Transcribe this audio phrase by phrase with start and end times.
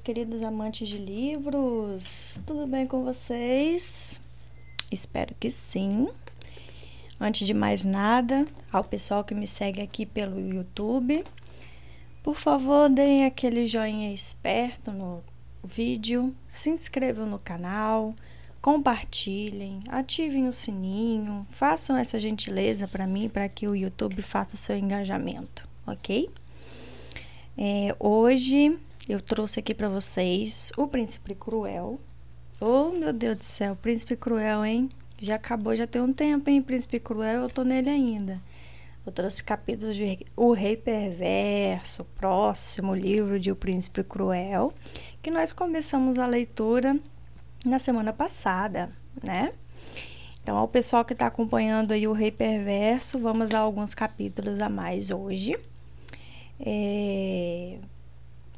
[0.00, 2.40] queridos amantes de livros.
[2.46, 4.20] Tudo bem com vocês?
[4.90, 6.08] Espero que sim.
[7.20, 11.22] Antes de mais nada, ao pessoal que me segue aqui pelo YouTube,
[12.22, 15.22] por favor, deem aquele joinha esperto no
[15.62, 18.14] vídeo, se inscrevam no canal,
[18.62, 24.76] compartilhem, ativem o sininho, façam essa gentileza para mim, para que o YouTube faça seu
[24.76, 26.30] engajamento, ok?
[27.58, 28.78] É, hoje
[29.10, 31.98] eu trouxe aqui para vocês o Príncipe Cruel.
[32.60, 34.88] Oh, meu Deus do céu, Príncipe Cruel, hein?
[35.18, 36.62] Já acabou, já tem um tempo, hein?
[36.62, 38.40] Príncipe Cruel, eu tô nele ainda.
[39.04, 44.72] Eu trouxe capítulos de O Rei Perverso, próximo livro de O Príncipe Cruel,
[45.20, 46.96] que nós começamos a leitura
[47.64, 49.52] na semana passada, né?
[50.40, 54.68] Então, ao pessoal que está acompanhando aí o Rei Perverso, vamos a alguns capítulos a
[54.68, 55.58] mais hoje.
[56.60, 57.78] É,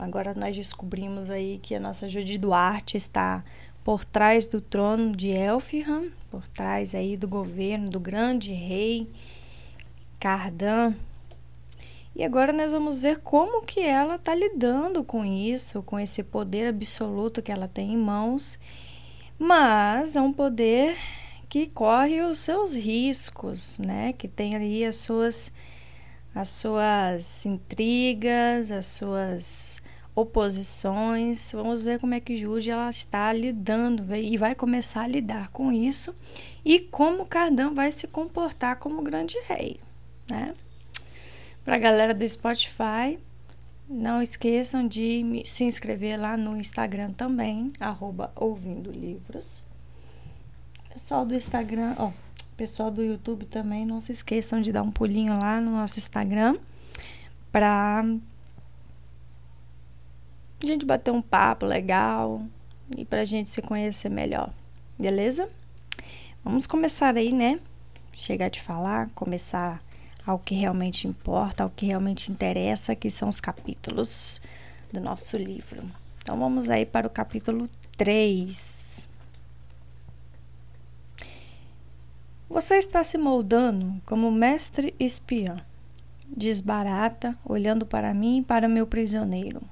[0.03, 3.45] Agora nós descobrimos aí que a nossa Judy Duarte está
[3.85, 9.09] por trás do trono de Elfham, por trás aí do governo do grande rei
[10.19, 10.93] Cardan.
[12.17, 16.67] E agora nós vamos ver como que ela está lidando com isso, com esse poder
[16.67, 18.59] absoluto que ela tem em mãos.
[19.39, 20.97] Mas é um poder
[21.49, 24.13] que corre os seus riscos, né?
[24.15, 25.53] Que tem ali as suas
[26.35, 29.83] as suas intrigas, as suas
[30.15, 31.53] oposições.
[31.53, 35.73] Vamos ver como é que Jude ela está lidando e vai começar a lidar com
[35.73, 36.15] isso
[36.65, 39.81] e como Cardan vai se comportar como grande rei,
[40.31, 40.55] né?
[41.65, 43.19] Para a galera do Spotify,
[43.89, 49.63] não esqueçam de se inscrever lá no Instagram também, arroba ouvindo livros.
[50.93, 52.11] Pessoal do Instagram, ó,
[52.57, 56.59] pessoal do YouTube também, não se esqueçam de dar um pulinho lá no nosso Instagram
[57.51, 58.05] para
[60.65, 62.43] a gente bater um papo legal
[62.97, 64.51] e para a gente se conhecer melhor,
[64.99, 65.49] beleza?
[66.45, 67.61] Vamos começar aí, né?
[68.13, 69.83] Chegar de falar, começar
[70.27, 74.41] ao que realmente importa, ao que realmente interessa, que são os capítulos
[74.93, 75.83] do nosso livro.
[76.23, 79.09] Então vamos aí para o capítulo 3.
[82.49, 85.65] Você está se moldando como mestre espiã.
[86.29, 89.63] Desbarata, olhando para mim e para meu prisioneiro.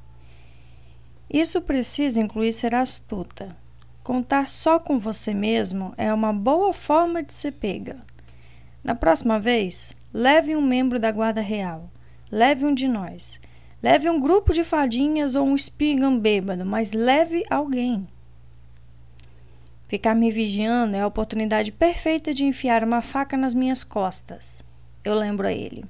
[1.33, 3.57] Isso precisa incluir ser astuta.
[4.03, 8.05] Contar só com você mesmo é uma boa forma de ser pega.
[8.83, 11.89] Na próxima vez, leve um membro da Guarda Real.
[12.33, 13.41] Leve um de nós.
[13.81, 18.09] Leve um grupo de fadinhas ou um espigão bêbado, mas leve alguém.
[19.87, 24.65] Ficar me vigiando é a oportunidade perfeita de enfiar uma faca nas minhas costas.
[25.05, 25.85] Eu lembro a ele.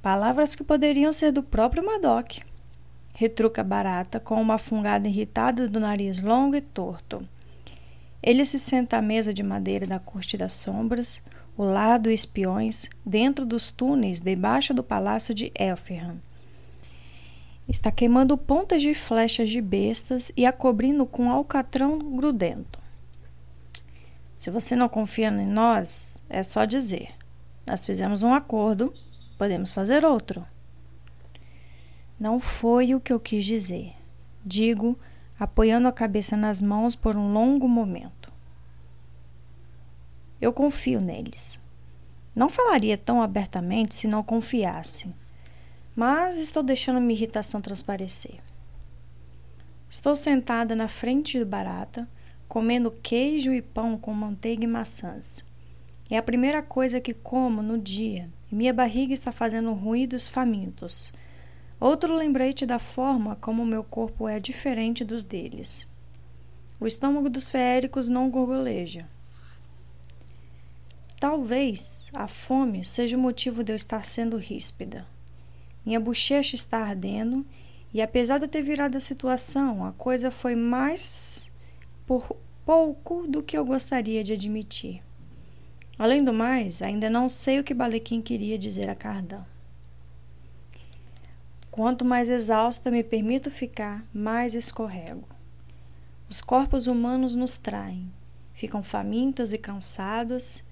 [0.00, 2.38] Palavras que poderiam ser do próprio Madoc
[3.18, 7.28] retruca Barata com uma fungada irritada do nariz longo e torto.
[8.22, 11.20] Ele se senta à mesa de madeira da Corte das Sombras,
[11.56, 16.22] o lado espiões, dentro dos túneis debaixo do palácio de Elfham.
[17.68, 22.78] Está queimando pontas de flechas de bestas e a cobrindo com alcatrão grudento.
[24.38, 27.08] Se você não confia em nós, é só dizer.
[27.66, 28.94] Nós fizemos um acordo,
[29.36, 30.46] podemos fazer outro.
[32.18, 33.94] Não foi o que eu quis dizer.
[34.44, 34.98] Digo,
[35.38, 38.32] apoiando a cabeça nas mãos por um longo momento.
[40.40, 41.60] Eu confio neles.
[42.34, 45.12] Não falaria tão abertamente se não confiasse,
[45.94, 48.38] mas estou deixando minha irritação transparecer.
[49.90, 52.08] Estou sentada na frente do barata,
[52.46, 55.44] comendo queijo e pão com manteiga e maçãs.
[56.10, 61.12] É a primeira coisa que como no dia e minha barriga está fazendo ruídos famintos.
[61.80, 65.86] Outro lembrete da forma como meu corpo é diferente dos deles.
[66.80, 69.08] O estômago dos feéricos não gorgoleja.
[71.20, 75.06] Talvez a fome seja o motivo de eu estar sendo ríspida.
[75.84, 77.46] Minha bochecha está ardendo
[77.92, 81.50] e, apesar de eu ter virado a situação, a coisa foi mais
[82.06, 85.02] por pouco do que eu gostaria de admitir.
[85.98, 89.44] Além do mais, ainda não sei o que Balequim queria dizer a Cardan.
[91.78, 95.28] Quanto mais exausta me permito ficar, mais escorrego.
[96.28, 98.12] Os corpos humanos nos traem,
[98.52, 100.64] ficam famintos e cansados.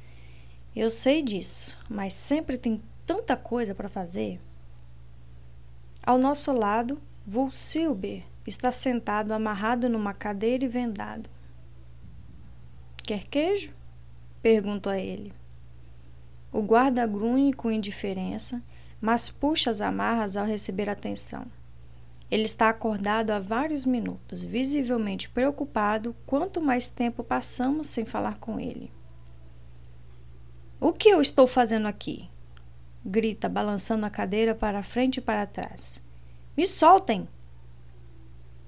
[0.75, 4.41] Eu sei disso, mas sempre tem tanta coisa para fazer.
[6.05, 11.31] Ao nosso lado, Vulsilber está sentado amarrado numa cadeira e vendado.
[13.05, 13.73] Quer queijo?
[14.43, 15.33] Pergunto a ele.
[16.51, 18.61] O guarda grunhe com indiferença
[19.01, 21.47] mas puxa as amarras ao receber atenção.
[22.31, 28.59] Ele está acordado há vários minutos, visivelmente preocupado quanto mais tempo passamos sem falar com
[28.59, 28.91] ele.
[30.81, 32.29] O que eu estou fazendo aqui?
[33.07, 36.03] grita, balançando a cadeira para frente e para trás.
[36.57, 37.29] Me soltem!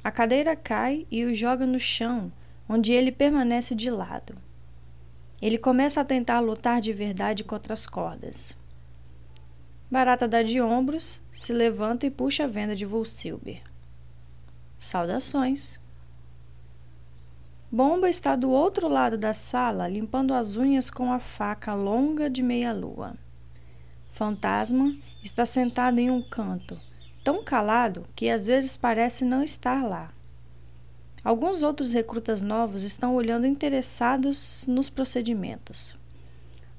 [0.03, 2.33] A cadeira cai e o joga no chão,
[2.69, 4.37] onde ele permanece de lado.
[5.43, 8.57] Ele começa a tentar lutar de verdade contra as cordas.
[9.91, 13.63] Barata dá de ombros, se levanta e puxa a venda de Volsilber.
[14.79, 15.81] Saudações.
[17.73, 22.43] Bomba está do outro lado da sala, limpando as unhas com a faca longa de
[22.43, 23.15] meia-lua.
[24.11, 26.79] Fantasma está sentado em um canto,
[27.25, 30.13] tão calado que às vezes parece não estar lá.
[31.25, 35.97] Alguns outros recrutas novos estão olhando interessados nos procedimentos.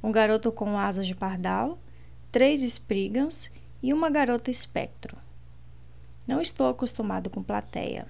[0.01, 1.79] Um garoto com asas de pardal
[2.31, 5.17] três Spriggans e uma garota espectro.
[6.27, 8.07] Não estou acostumado com plateia.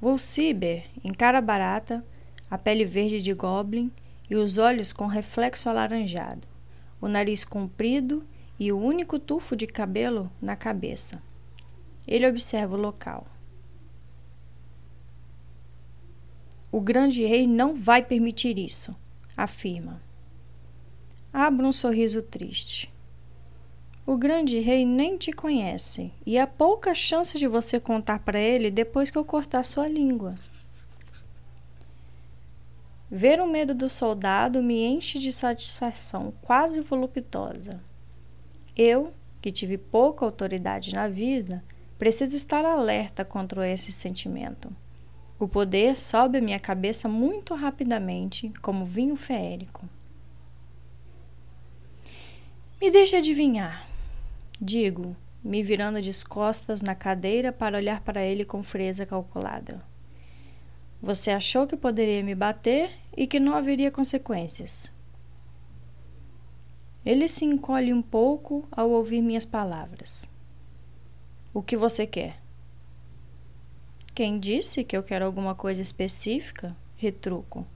[0.00, 2.04] Volciber, em cara barata,
[2.50, 3.90] a pele verde de goblin
[4.28, 6.46] e os olhos com reflexo alaranjado,
[7.00, 8.26] o nariz comprido
[8.58, 11.22] e o único tufo de cabelo na cabeça.
[12.06, 13.26] Ele observa o local.
[16.70, 18.94] O grande rei não vai permitir isso,
[19.36, 20.02] afirma.
[21.36, 22.88] Abra um sorriso triste.
[24.06, 28.70] O grande rei nem te conhece e há pouca chance de você contar para ele
[28.70, 30.36] depois que eu cortar sua língua.
[33.10, 37.80] Ver o medo do soldado me enche de satisfação quase voluptuosa.
[38.76, 41.64] Eu, que tive pouca autoridade na vida,
[41.98, 44.70] preciso estar alerta contra esse sentimento.
[45.36, 49.84] O poder sobe a minha cabeça muito rapidamente, como vinho feérico.
[52.84, 53.88] Me deixe adivinhar,
[54.60, 59.82] digo, me virando de costas na cadeira para olhar para ele com frieza calculada.
[61.00, 64.92] Você achou que poderia me bater e que não haveria consequências.
[67.06, 70.28] Ele se encolhe um pouco ao ouvir minhas palavras.
[71.54, 72.38] O que você quer?
[74.14, 76.76] Quem disse que eu quero alguma coisa específica?
[76.98, 77.66] Retruco.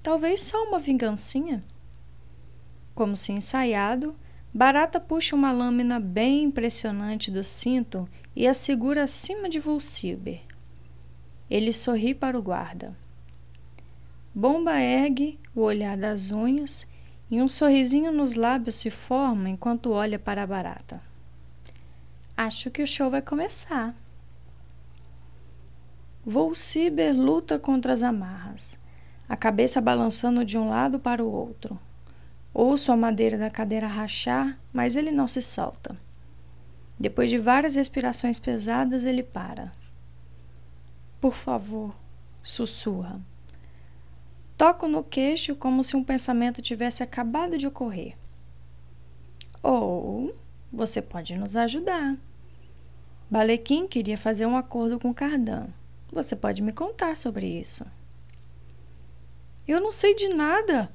[0.00, 1.64] Talvez só uma vingancinha.
[2.94, 4.14] Como se ensaiado,
[4.56, 10.42] Barata puxa uma lâmina bem impressionante do cinto e a segura acima de Volsilber.
[11.50, 12.96] Ele sorri para o guarda.
[14.32, 16.86] Bomba ergue o olhar das unhas
[17.28, 21.02] e um sorrisinho nos lábios se forma enquanto olha para a barata.
[22.36, 23.92] Acho que o show vai começar.
[26.24, 28.78] Volciber luta contra as amarras,
[29.28, 31.76] a cabeça balançando de um lado para o outro.
[32.54, 35.98] Ouço a madeira da cadeira rachar, mas ele não se solta.
[36.96, 39.72] Depois de várias respirações pesadas, ele para.
[41.20, 41.92] Por favor,
[42.40, 43.20] sussurra.
[44.56, 48.16] Toco no queixo como se um pensamento tivesse acabado de ocorrer.
[49.60, 50.32] Ou
[50.72, 52.16] você pode nos ajudar.
[53.28, 55.66] Balequim queria fazer um acordo com Cardan.
[56.12, 57.84] Você pode me contar sobre isso.
[59.66, 60.92] Eu não sei de nada,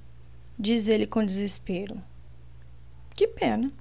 [0.59, 2.03] diz ele com desespero.
[3.15, 3.71] Que pena.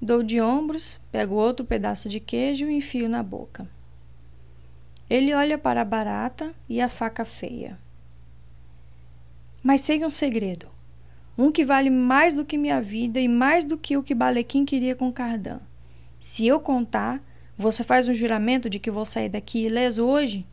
[0.00, 3.66] Dou de ombros, pego outro pedaço de queijo e enfio na boca.
[5.08, 7.78] Ele olha para a barata e a faca feia.
[9.62, 10.68] Mas sei um segredo.
[11.38, 14.64] Um que vale mais do que minha vida e mais do que o que Balequim
[14.64, 15.60] queria com Cardan.
[16.18, 17.22] Se eu contar,
[17.56, 20.46] você faz um juramento de que vou sair daqui ileso hoje?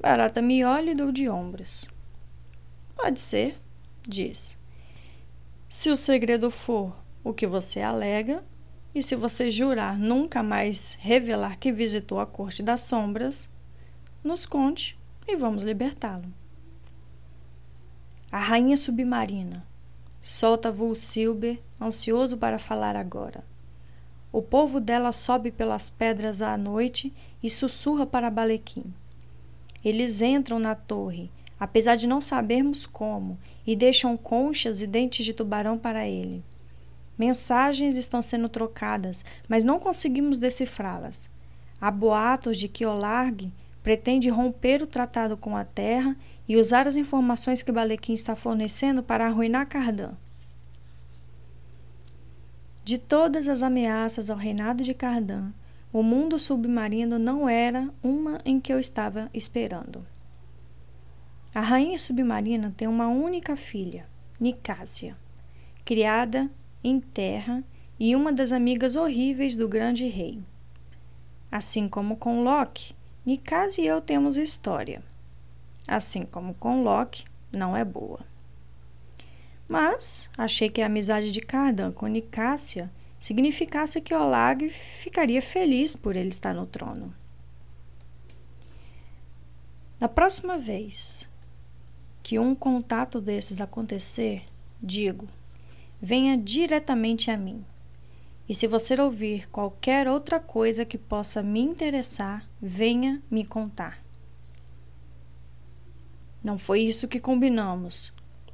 [0.00, 1.86] Barata me olha e dou de ombros.
[3.02, 3.56] Pode ser,
[4.06, 4.58] diz.
[5.66, 8.44] Se o segredo for o que você alega,
[8.94, 13.48] e se você jurar nunca mais revelar que visitou a Corte das Sombras,
[14.22, 16.30] nos conte e vamos libertá-lo.
[18.30, 19.66] A rainha submarina
[20.20, 23.42] solta Vulsilber, ansioso para falar agora.
[24.30, 28.92] O povo dela sobe pelas pedras à noite e sussurra para Balequim.
[29.82, 35.34] Eles entram na torre apesar de não sabermos como, e deixam conchas e dentes de
[35.34, 36.42] tubarão para ele.
[37.18, 41.28] Mensagens estão sendo trocadas, mas não conseguimos decifrá-las.
[41.78, 43.52] Há boatos de que Olarg
[43.82, 46.16] pretende romper o tratado com a Terra
[46.48, 50.12] e usar as informações que Balequim está fornecendo para arruinar Cardan.
[52.82, 55.52] De todas as ameaças ao reinado de Cardan,
[55.92, 60.06] o mundo submarino não era uma em que eu estava esperando.
[61.52, 64.06] A rainha submarina tem uma única filha,
[64.38, 65.16] Nicásia,
[65.84, 66.48] criada
[66.82, 67.64] em terra
[67.98, 70.40] e uma das amigas horríveis do grande rei.
[71.50, 72.94] Assim como com Locke,
[73.26, 75.02] Nicásia e eu temos história.
[75.88, 78.20] Assim como com Locke, não é boa.
[79.68, 86.14] Mas achei que a amizade de Cardan com Nicásia significasse que Olag ficaria feliz por
[86.14, 87.12] ele estar no trono.
[89.98, 91.28] Na próxima vez
[92.30, 94.44] que um contato desses acontecer,
[94.80, 95.26] digo:
[96.00, 97.64] venha diretamente a mim.
[98.48, 104.00] E se você ouvir qualquer outra coisa que possa me interessar, venha me contar.
[106.40, 108.12] Não foi isso que combinamos,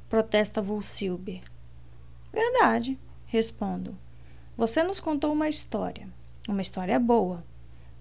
[0.09, 1.43] protesta Vulsilber.
[2.33, 3.95] Verdade, respondo.
[4.57, 6.09] Você nos contou uma história.
[6.49, 7.45] Uma história boa.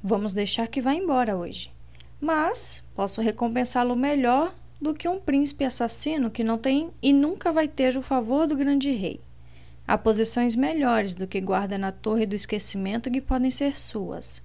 [0.03, 1.71] Vamos deixar que vá embora hoje.
[2.19, 7.67] Mas posso recompensá-lo melhor do que um príncipe assassino que não tem e nunca vai
[7.67, 9.21] ter o favor do grande rei.
[9.87, 14.43] Há posições melhores do que guarda na torre do esquecimento que podem ser suas.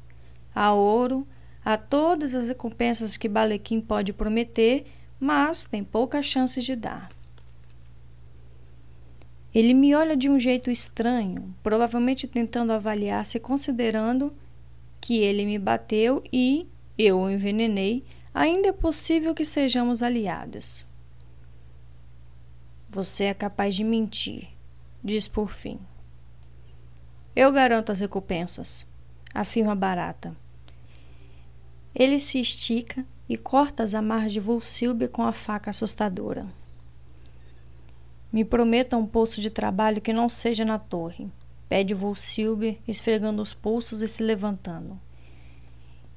[0.54, 1.28] Há ouro,
[1.66, 4.86] há todas as recompensas que Balequim pode prometer,
[5.20, 7.10] mas tem poucas chances de dar.
[9.54, 14.34] Ele me olha de um jeito estranho, provavelmente tentando avaliar se considerando
[15.02, 20.86] que ele me bateu e eu o envenenei, ainda é possível que sejamos aliados.
[22.90, 24.50] Você é capaz de mentir,
[25.04, 25.80] diz por fim.
[27.36, 28.86] Eu garanto as recompensas,
[29.34, 30.36] afirma Barata.
[31.96, 36.46] Ele se estica e corta as amarras de Volsilbe com a faca assustadora.
[38.32, 41.30] Me prometa um posto de trabalho que não seja na torre,
[41.68, 45.00] pede Volsilbe, esfregando os pulsos e se levantando.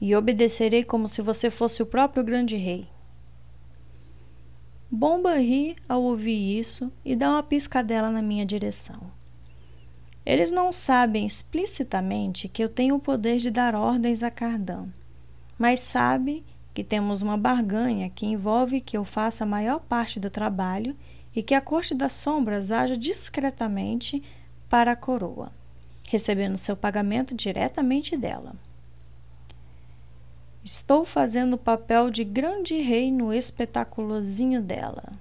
[0.06, 2.86] E obedecerei como se você fosse o próprio grande rei.
[4.90, 9.00] Bomba ri ao ouvir isso e dá uma piscadela na minha direção.
[10.26, 14.88] Eles não sabem explicitamente que eu tenho o poder de dar ordens a Cardan,
[15.58, 16.44] mas sabem
[16.74, 20.94] que temos uma barganha que envolve que eu faça a maior parte do trabalho
[21.34, 24.22] e que a corte das sombras haja discretamente
[24.68, 25.50] para a coroa,
[26.06, 28.54] recebendo seu pagamento diretamente dela.
[30.64, 35.12] Estou fazendo o papel de grande rei no espetaculozinho dela,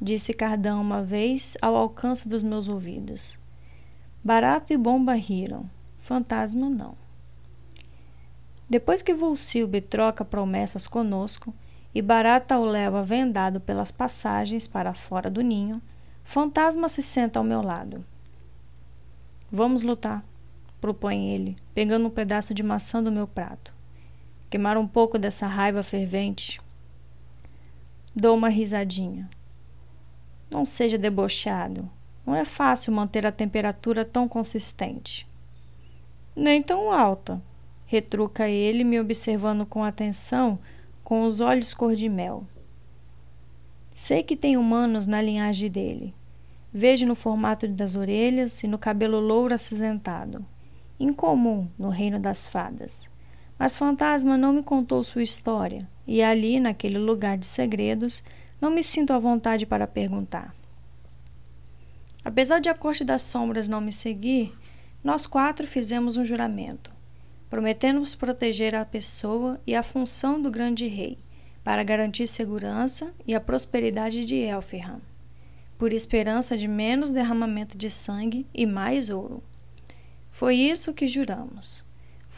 [0.00, 3.38] disse Cardão uma vez ao alcance dos meus ouvidos.
[4.24, 5.68] Barato e bomba riram,
[5.98, 6.94] fantasma não.
[8.66, 11.52] Depois que Volsilbe troca promessas conosco
[11.94, 15.82] e Barata o leva vendado pelas passagens para fora do ninho,
[16.24, 18.02] Fantasma se senta ao meu lado.
[19.52, 20.24] Vamos lutar,
[20.80, 23.76] propõe ele, pegando um pedaço de maçã do meu prato
[24.50, 26.60] queimar um pouco dessa raiva fervente.
[28.14, 29.28] Dou uma risadinha.
[30.50, 31.88] Não seja debochado.
[32.24, 35.26] Não é fácil manter a temperatura tão consistente.
[36.34, 37.42] Nem tão alta,
[37.86, 40.58] retruca ele, me observando com atenção,
[41.02, 42.44] com os olhos cor de mel.
[43.94, 46.14] Sei que tem humanos na linhagem dele.
[46.72, 50.44] Vejo no formato das orelhas e no cabelo louro acinzentado.
[51.00, 53.10] Incomum no reino das fadas.
[53.58, 58.22] Mas Fantasma não me contou sua história, e ali, naquele lugar de segredos,
[58.60, 60.54] não me sinto à vontade para perguntar.
[62.24, 64.54] Apesar de a Corte das Sombras não me seguir,
[65.02, 66.90] nós quatro fizemos um juramento.
[67.48, 71.18] Prometemos proteger a pessoa e a função do grande rei,
[71.64, 75.00] para garantir segurança e a prosperidade de Elfirham,
[75.76, 79.42] por esperança de menos derramamento de sangue e mais ouro.
[80.30, 81.87] Foi isso que juramos.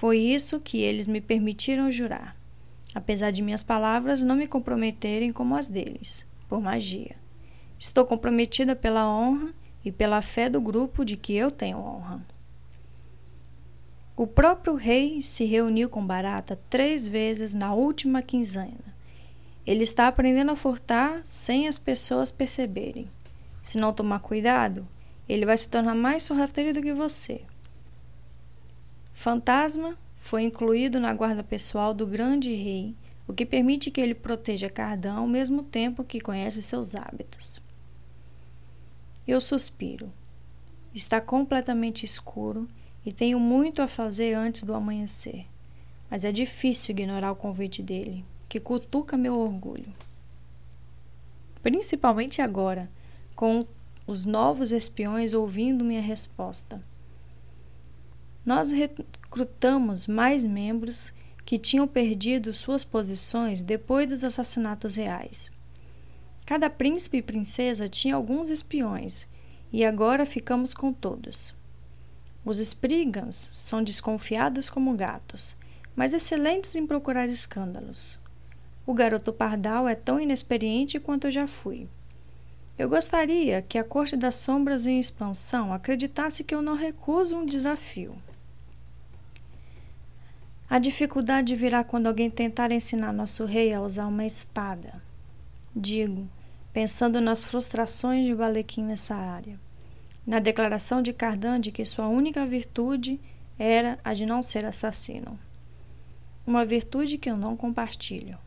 [0.01, 2.35] Foi isso que eles me permitiram jurar,
[2.95, 7.17] apesar de minhas palavras não me comprometerem como as deles, por magia.
[7.79, 9.53] Estou comprometida pela honra
[9.85, 12.27] e pela fé do grupo de que eu tenho honra.
[14.17, 18.97] O próprio rei se reuniu com Barata três vezes na última quinzena.
[19.67, 23.07] Ele está aprendendo a furtar sem as pessoas perceberem.
[23.61, 24.89] Se não tomar cuidado,
[25.29, 27.43] ele vai se tornar mais sorrateiro do que você.
[29.21, 32.97] Fantasma foi incluído na guarda pessoal do grande rei,
[33.29, 37.61] o que permite que ele proteja Cardão ao mesmo tempo que conhece seus hábitos.
[39.29, 40.11] Eu suspiro.
[40.95, 42.67] Está completamente escuro
[43.05, 45.45] e tenho muito a fazer antes do amanhecer,
[46.11, 49.93] mas é difícil ignorar o convite dele, que cutuca meu orgulho.
[51.63, 52.91] Principalmente agora,
[53.37, 53.67] com
[54.07, 56.83] os novos espiões ouvindo minha resposta.
[58.45, 61.13] Nós recrutamos mais membros
[61.45, 65.51] que tinham perdido suas posições depois dos assassinatos reais.
[66.47, 69.29] Cada príncipe e princesa tinha alguns espiões,
[69.73, 71.55] e agora ficamos com todos.
[72.45, 75.57] Os Spriggans são desconfiados como gatos,
[75.95, 78.19] mas excelentes em procurar escândalos.
[78.87, 81.87] O garoto pardal é tão inexperiente quanto eu já fui.
[82.79, 87.45] Eu gostaria que a Corte das Sombras em expansão acreditasse que eu não recuso um
[87.45, 88.17] desafio.
[90.71, 95.03] A dificuldade virá quando alguém tentar ensinar nosso rei a usar uma espada.
[95.75, 96.29] Digo,
[96.73, 99.59] pensando nas frustrações de Balequim nessa área.
[100.25, 103.21] Na declaração de Cardan de que sua única virtude
[103.59, 105.37] era a de não ser assassino.
[106.47, 108.39] Uma virtude que eu não compartilho.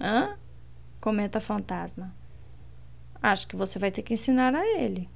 [0.00, 0.36] Hã?
[1.00, 2.12] Comenta Fantasma.
[3.22, 5.08] Acho que você vai ter que ensinar a ele.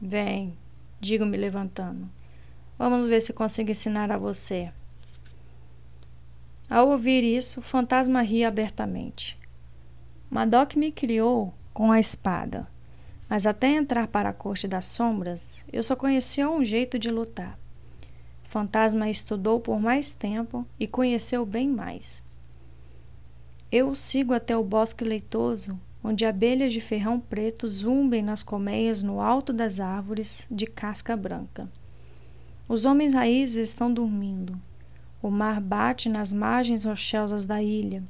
[0.00, 0.58] Vem,
[1.00, 2.10] digo-me levantando.
[2.82, 4.72] Vamos ver se consigo ensinar a você.
[6.68, 9.38] Ao ouvir isso, o fantasma ria abertamente.
[10.28, 12.66] Madoc me criou com a espada,
[13.28, 17.56] mas até entrar para a corte das sombras, eu só conhecia um jeito de lutar.
[18.44, 22.20] O fantasma estudou por mais tempo e conheceu bem mais.
[23.70, 29.04] Eu o sigo até o bosque leitoso, onde abelhas de ferrão preto zumbem nas colmeias
[29.04, 31.70] no alto das árvores de casca branca.
[32.72, 34.58] Os homens raízes estão dormindo.
[35.20, 38.02] O mar bate nas margens rochosas da ilha.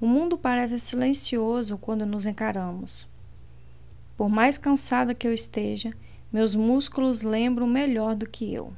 [0.00, 3.06] O mundo parece silencioso quando nos encaramos.
[4.16, 5.92] Por mais cansada que eu esteja,
[6.32, 8.72] meus músculos lembram melhor do que eu.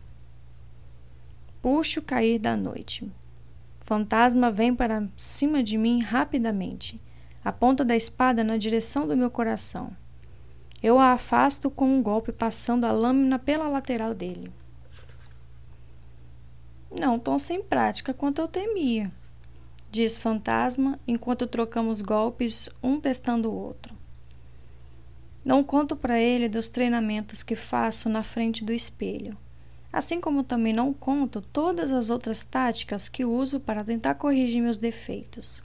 [1.63, 3.09] Puxo cair da noite.
[3.79, 7.01] Fantasma vem para cima de mim rapidamente,
[7.45, 9.97] a ponta da espada na direção do meu coração.
[10.83, 14.53] Eu a afasto com um golpe, passando a lâmina pela lateral dele.
[16.99, 19.13] Não tão sem prática quanto eu temia,
[19.91, 23.95] diz Fantasma enquanto trocamos golpes, um testando o outro.
[25.45, 29.37] Não conto para ele dos treinamentos que faço na frente do espelho,
[29.93, 34.79] assim como também não conto todas as outras táticas que uso para tentar corrigir meus
[34.79, 35.63] defeitos.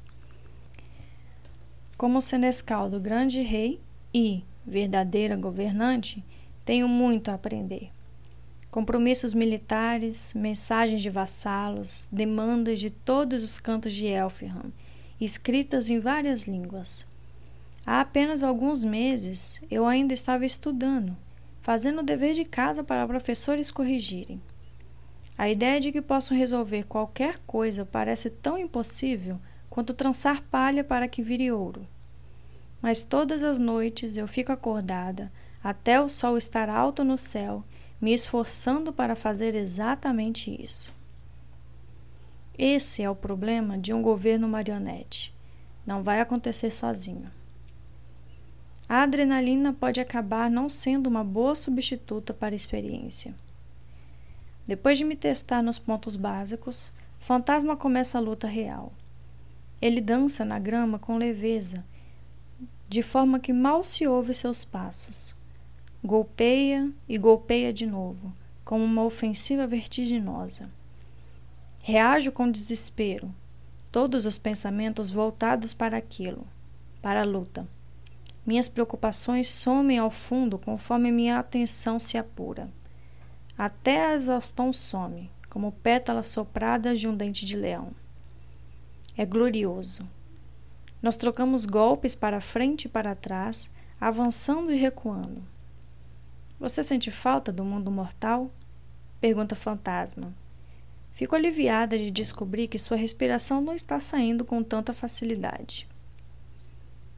[1.97, 3.79] Como senescal do grande rei
[4.13, 6.23] e verdadeira governante,
[6.65, 7.89] tenho muito a aprender
[8.71, 14.71] compromissos militares, mensagens de vassalos, demandas de todos os cantos de Elfham,
[15.19, 17.05] escritas em várias línguas.
[17.85, 21.17] Há apenas alguns meses eu ainda estava estudando,
[21.61, 24.41] fazendo o dever de casa para professores corrigirem.
[25.37, 29.37] A ideia de que posso resolver qualquer coisa parece tão impossível
[29.69, 31.85] quanto trançar palha para que vire ouro.
[32.81, 35.31] Mas todas as noites eu fico acordada
[35.61, 37.65] até o sol estar alto no céu
[38.01, 40.91] me esforçando para fazer exatamente isso.
[42.57, 45.33] Esse é o problema de um governo marionete.
[45.85, 47.31] Não vai acontecer sozinho.
[48.89, 53.33] A adrenalina pode acabar não sendo uma boa substituta para a experiência.
[54.67, 58.91] Depois de me testar nos pontos básicos, Fantasma começa a luta real.
[59.81, 61.85] Ele dança na grama com leveza,
[62.89, 65.35] de forma que mal se ouve seus passos.
[66.03, 68.33] Golpeia e golpeia de novo,
[68.65, 70.67] como uma ofensiva vertiginosa.
[71.83, 73.31] Reajo com desespero,
[73.91, 76.47] todos os pensamentos voltados para aquilo,
[77.03, 77.67] para a luta.
[78.43, 82.67] Minhas preocupações somem ao fundo conforme minha atenção se apura.
[83.55, 87.91] Até a exaustão some, como pétalas sopradas de um dente de leão.
[89.15, 90.09] É glorioso.
[90.99, 95.43] Nós trocamos golpes para frente e para trás, avançando e recuando.
[96.61, 98.51] Você sente falta do mundo mortal?
[99.19, 100.31] Pergunta Fantasma.
[101.11, 105.89] Fico aliviada de descobrir que sua respiração não está saindo com tanta facilidade.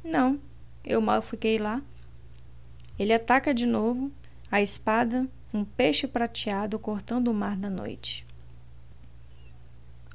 [0.02, 0.40] Não,
[0.82, 1.82] eu mal fiquei lá.
[2.98, 4.10] Ele ataca de novo,
[4.50, 8.26] a espada, um peixe prateado cortando o mar da noite.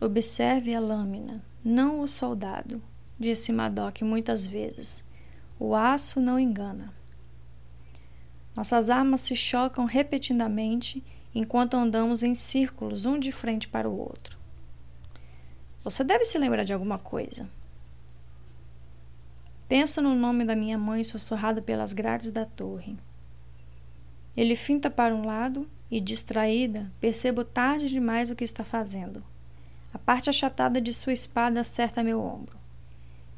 [0.00, 2.80] Observe a lâmina, não o soldado,
[3.20, 5.04] disse Madoc muitas vezes.
[5.60, 6.96] O aço não engana.
[8.58, 11.00] Nossas armas se chocam repetidamente
[11.32, 14.36] enquanto andamos em círculos, um de frente para o outro.
[15.84, 17.48] Você deve se lembrar de alguma coisa.
[19.68, 22.98] Penso no nome da minha mãe sussurrado pelas grades da torre.
[24.36, 29.22] Ele finta para um lado e, distraída, percebo tarde demais o que está fazendo.
[29.94, 32.58] A parte achatada de sua espada acerta meu ombro.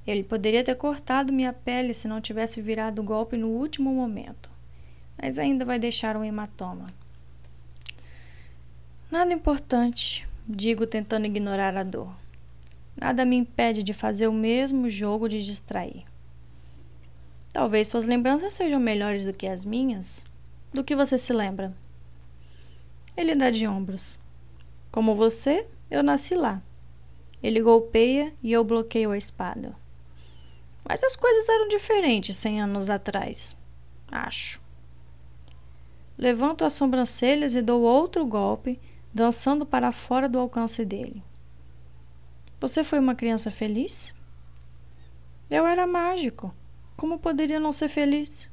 [0.07, 4.50] Ele poderia ter cortado minha pele se não tivesse virado o golpe no último momento
[5.21, 6.93] mas ainda vai deixar um hematoma.
[9.11, 12.15] Nada importante, digo tentando ignorar a dor.
[12.97, 16.05] Nada me impede de fazer o mesmo jogo de distrair.
[17.53, 20.25] Talvez suas lembranças sejam melhores do que as minhas.
[20.73, 21.75] Do que você se lembra?
[23.17, 24.19] Ele dá de ombros.
[24.93, 26.63] Como você, eu nasci lá.
[27.43, 29.75] Ele golpeia e eu bloqueio a espada.
[30.89, 33.57] Mas as coisas eram diferentes cem anos atrás.
[34.11, 34.61] Acho.
[36.21, 38.79] Levanto as sobrancelhas e dou outro golpe,
[39.11, 41.25] dançando para fora do alcance dele.
[42.61, 44.15] Você foi uma criança feliz?
[45.49, 46.55] Eu era mágico.
[46.95, 48.51] Como poderia não ser feliz?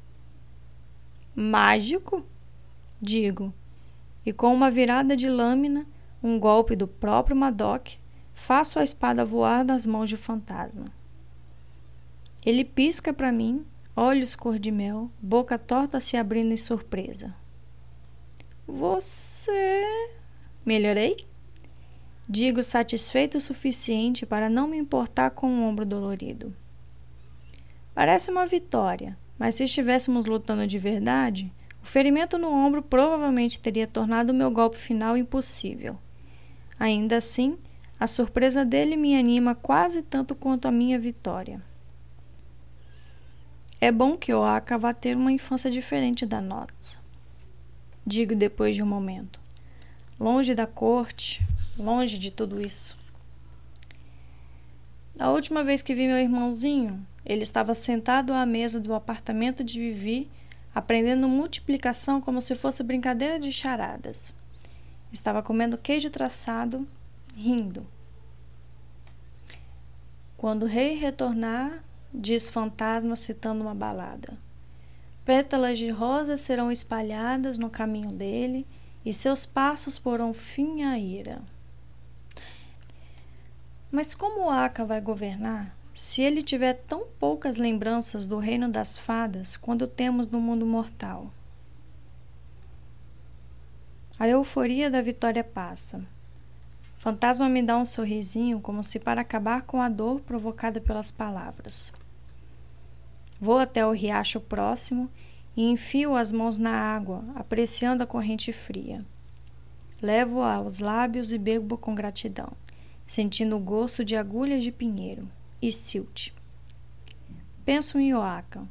[1.36, 2.26] Mágico?
[3.02, 3.54] Digo,
[4.26, 5.86] e com uma virada de lâmina,
[6.24, 7.96] um golpe do próprio Madoc,
[8.34, 10.86] faço a espada voar das mãos de fantasma.
[12.46, 17.36] Ele pisca para mim, olhos cor de mel, boca torta se abrindo em surpresa.
[18.68, 20.12] Você.
[20.66, 21.26] Melhorei?
[22.28, 26.54] Digo satisfeito o suficiente para não me importar com o ombro dolorido.
[27.96, 31.50] Parece uma vitória, mas se estivéssemos lutando de verdade,
[31.82, 35.98] o ferimento no ombro provavelmente teria tornado meu golpe final impossível.
[36.78, 37.58] Ainda assim,
[37.98, 41.62] a surpresa dele me anima quase tanto quanto a minha vitória.
[43.80, 46.97] É bom que Oaka vá ter uma infância diferente da nossa
[48.08, 49.38] digo depois de um momento.
[50.18, 51.46] Longe da corte,
[51.78, 52.98] longe de tudo isso.
[55.14, 59.78] Da última vez que vi meu irmãozinho, ele estava sentado à mesa do apartamento de
[59.80, 60.30] Vivi,
[60.74, 64.34] aprendendo multiplicação como se fosse brincadeira de charadas.
[65.12, 66.88] Estava comendo queijo traçado,
[67.36, 67.86] rindo.
[70.38, 74.38] Quando o rei retornar, diz fantasma citando uma balada.
[75.28, 78.66] Pétalas de rosa serão espalhadas no caminho dele,
[79.04, 81.42] e seus passos porão fim à ira.
[83.92, 89.58] Mas como Aka vai governar se ele tiver tão poucas lembranças do reino das fadas
[89.58, 91.30] quando temos no mundo mortal?
[94.18, 96.02] A euforia da vitória passa.
[96.98, 101.92] Fantasma me dá um sorrisinho, como se para acabar com a dor provocada pelas palavras.
[103.40, 105.10] Vou até o riacho próximo
[105.56, 109.06] e enfio as mãos na água, apreciando a corrente fria.
[110.02, 112.52] Levo aos lábios e bebo com gratidão,
[113.08, 115.28] sentindo o gosto de agulhas de pinheiro
[115.62, 116.30] e silt.
[117.66, 118.68] Penso em Oaka,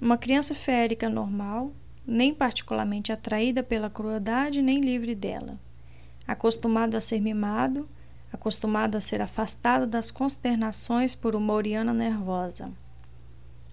[0.00, 1.72] uma criança férica normal,
[2.06, 5.58] nem particularmente atraída pela crueldade nem livre dela,
[6.26, 7.88] acostumado a ser mimado,
[8.32, 12.72] acostumado a ser afastado das consternações por uma Oriana nervosa.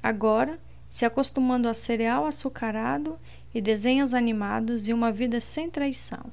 [0.05, 3.17] Agora, se acostumando a cereal açucarado
[3.51, 6.31] e desenhos animados e uma vida sem traição.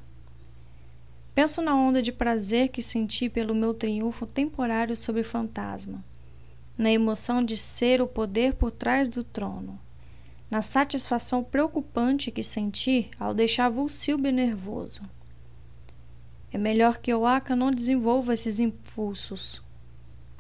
[1.35, 6.05] Penso na onda de prazer que senti pelo meu triunfo temporário sobre fantasma,
[6.77, 9.81] na emoção de ser o poder por trás do trono,
[10.51, 15.01] na satisfação preocupante que senti ao deixar Vulsilbe nervoso.
[16.53, 19.63] É melhor que Oaka não desenvolva esses impulsos.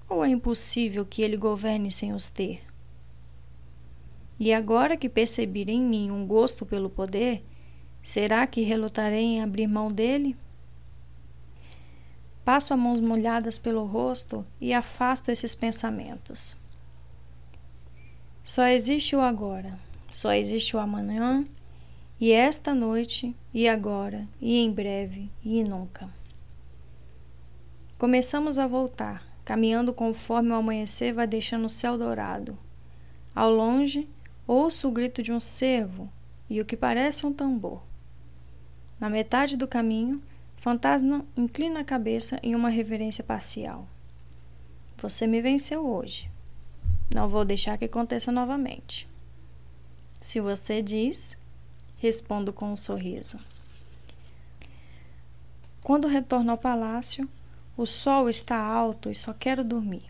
[0.06, 2.70] Ou é impossível que ele governe sem os ter?
[4.44, 7.44] E agora que percebi em mim um gosto pelo poder,
[8.02, 10.37] será que relutarei em abrir mão dele?
[12.44, 16.57] Passo as mãos molhadas pelo rosto e afasto esses pensamentos.
[18.42, 19.78] Só existe o agora,
[20.11, 21.44] só existe o amanhã,
[22.20, 26.12] e esta noite, e agora, e em breve, e nunca.
[27.96, 32.59] Começamos a voltar, caminhando conforme o amanhecer vai deixando o céu dourado.
[33.37, 34.09] Ao longe,
[34.46, 36.11] ouço o grito de um cervo
[36.48, 37.83] e o que parece um tambor.
[38.98, 40.22] Na metade do caminho,
[40.57, 43.88] Fantasma inclina a cabeça em uma reverência parcial.
[44.96, 46.31] Você me venceu hoje.
[47.12, 49.09] Não vou deixar que aconteça novamente.
[50.20, 51.37] Se você diz,
[51.96, 53.38] respondo com um sorriso.
[55.83, 57.28] Quando retorno ao palácio,
[57.76, 60.05] o sol está alto e só quero dormir.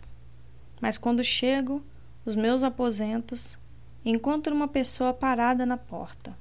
[0.79, 1.83] Mas quando chego,
[2.23, 3.57] os meus aposentos
[4.05, 6.37] encontro uma pessoa parada na porta.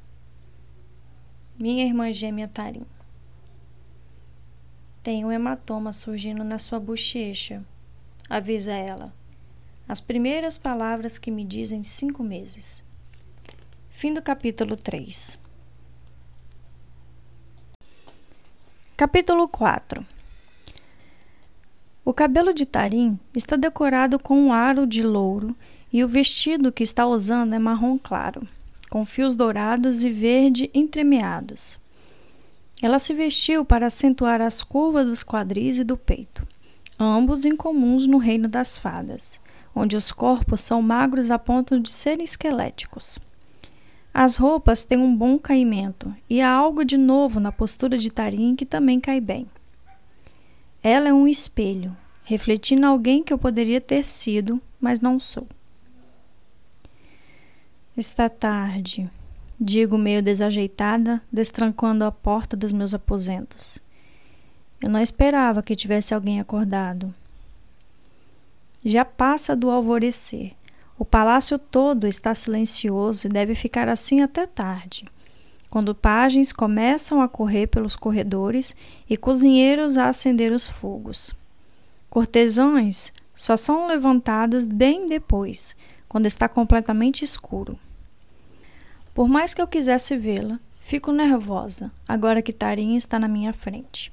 [1.58, 2.86] Minha irmã gêmea Tarim.
[5.02, 7.64] Tem um hematoma surgindo na sua bochecha,
[8.28, 9.12] avisa ela.
[9.88, 12.84] As primeiras palavras que me dizem cinco meses.
[13.90, 15.38] Fim do capítulo 3.
[18.96, 20.06] Capítulo 4
[22.04, 25.56] O cabelo de Tarim está decorado com um aro de louro
[25.92, 28.48] e o vestido que está usando é marrom claro,
[28.90, 31.78] com fios dourados e verde entremeados.
[32.82, 36.46] Ela se vestiu para acentuar as curvas dos quadris e do peito,
[36.98, 39.40] ambos incomuns no reino das fadas,
[39.74, 43.18] onde os corpos são magros a ponto de serem esqueléticos.
[44.14, 48.54] As roupas têm um bom caimento e há algo de novo na postura de Tarim
[48.56, 49.46] que também cai bem.
[50.82, 55.46] Ela é um espelho, refletindo alguém que eu poderia ter sido, mas não sou.
[57.94, 59.10] Está tarde,
[59.60, 63.78] digo meio desajeitada, destrancando a porta dos meus aposentos.
[64.82, 67.14] Eu não esperava que tivesse alguém acordado.
[68.82, 70.52] Já passa do alvorecer.
[70.98, 75.04] O palácio todo está silencioso e deve ficar assim até tarde,
[75.68, 78.74] quando pajens começam a correr pelos corredores
[79.08, 81.34] e cozinheiros a acender os fogos.
[82.08, 85.76] Cortesões só são levantados bem depois,
[86.12, 87.78] quando está completamente escuro.
[89.14, 94.12] Por mais que eu quisesse vê-la, fico nervosa agora que Tarim está na minha frente.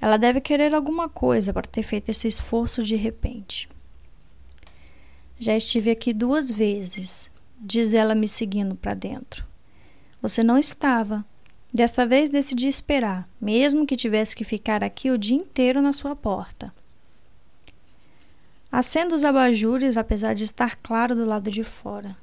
[0.00, 3.68] Ela deve querer alguma coisa para ter feito esse esforço de repente.
[5.38, 9.44] Já estive aqui duas vezes, diz ela me seguindo para dentro.
[10.22, 11.22] Você não estava.
[11.74, 16.16] Desta vez decidi esperar, mesmo que tivesse que ficar aqui o dia inteiro na sua
[16.16, 16.72] porta.
[18.72, 22.16] Acendo os abajures, apesar de estar claro do lado de fora.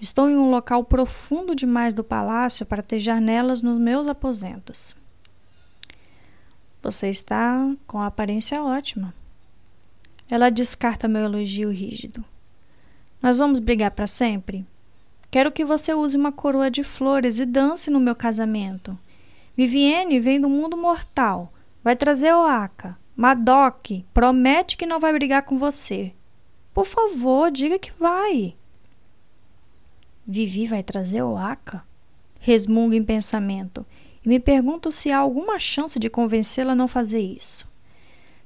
[0.00, 4.96] Estou em um local profundo demais do palácio para ter janelas nos meus aposentos.
[6.82, 9.14] Você está com a aparência ótima.
[10.28, 12.24] Ela descarta meu elogio rígido.
[13.22, 14.66] Nós vamos brigar para sempre?
[15.30, 18.98] Quero que você use uma coroa de flores e dance no meu casamento.
[19.56, 21.52] Vivienne vem do mundo mortal.
[21.84, 22.98] Vai trazer Oaka.
[23.16, 26.12] Madoc promete que não vai brigar com você.
[26.72, 28.56] Por favor, diga que vai.
[30.26, 31.84] Vivi vai trazer Oaka?
[32.40, 33.86] Resmungo em pensamento
[34.24, 37.68] e me pergunto se há alguma chance de convencê-la a não fazer isso.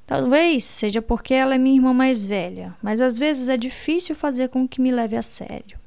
[0.06, 4.48] Talvez seja porque ela é minha irmã mais velha, mas às vezes é difícil fazer
[4.48, 5.78] com que me leve a sério.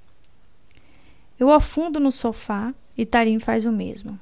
[1.39, 4.19] Eu afundo no sofá e Tarim faz o mesmo.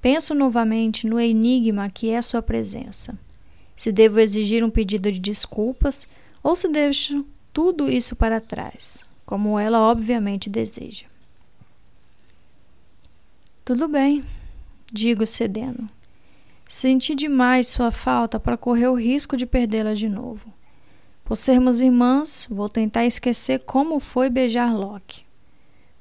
[0.00, 3.18] Penso novamente no enigma que é sua presença.
[3.76, 6.08] Se devo exigir um pedido de desculpas
[6.42, 11.04] ou se deixo tudo isso para trás, como ela obviamente deseja.
[13.64, 14.24] Tudo bem,
[14.92, 15.88] digo cedendo.
[16.66, 20.52] Senti demais sua falta para correr o risco de perdê-la de novo.
[21.24, 25.24] Por sermos irmãs, vou tentar esquecer como foi beijar Locke.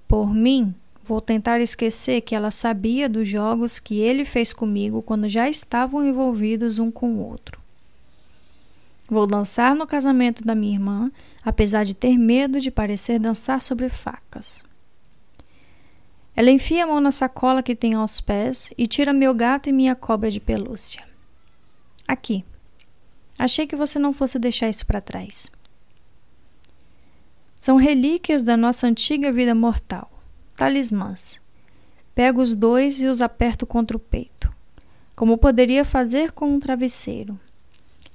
[0.07, 5.27] Por mim, vou tentar esquecer que ela sabia dos jogos que ele fez comigo quando
[5.27, 7.64] já estavam envolvidos um com o outro.
[9.09, 11.11] Vou dançar no casamento da minha irmã,
[11.43, 14.63] apesar de ter medo de parecer dançar sobre facas.
[16.35, 19.71] Ela enfia a mão na sacola que tem aos pés e tira meu gato e
[19.71, 21.03] minha cobra de pelúcia.
[22.07, 22.43] Aqui.
[23.37, 25.51] Achei que você não fosse deixar isso para trás.
[27.55, 30.11] São relíquias da nossa antiga vida mortal,
[30.55, 31.41] talismãs.
[32.13, 34.53] Pego os dois e os aperto contra o peito,
[35.15, 37.39] como poderia fazer com um travesseiro.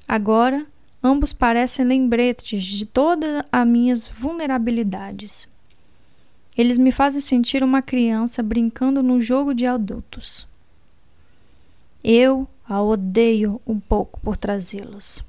[0.07, 0.67] Agora,
[1.03, 5.49] ambos parecem lembretes de todas as minhas vulnerabilidades.
[6.57, 10.47] Eles me fazem sentir uma criança brincando num jogo de adultos.
[12.03, 15.25] Eu a odeio um pouco por trazê-los.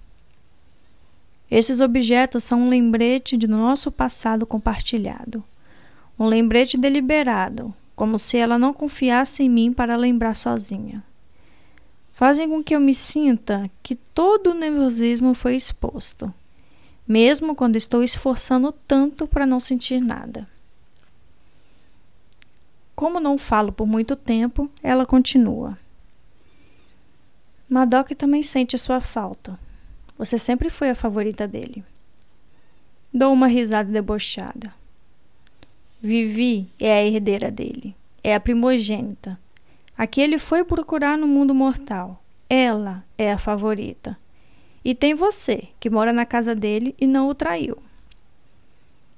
[1.50, 5.44] Esses objetos são um lembrete de nosso passado compartilhado,
[6.18, 11.04] um lembrete deliberado, como se ela não confiasse em mim para lembrar sozinha.
[12.22, 16.32] Fazem com que eu me sinta que todo o nervosismo foi exposto,
[17.08, 20.48] mesmo quando estou esforçando tanto para não sentir nada.
[22.96, 25.76] Como não falo por muito tempo, ela continua.
[27.68, 29.60] Madoc também sente sua falta.
[30.16, 31.84] Você sempre foi a favorita dele.
[33.12, 34.72] Dou uma risada debochada.
[36.00, 37.96] Vivi é a herdeira dele.
[38.24, 39.41] É a primogênita.
[40.02, 42.24] A que ele foi procurar no mundo mortal.
[42.50, 44.18] Ela é a favorita.
[44.84, 47.78] E tem você, que mora na casa dele e não o traiu.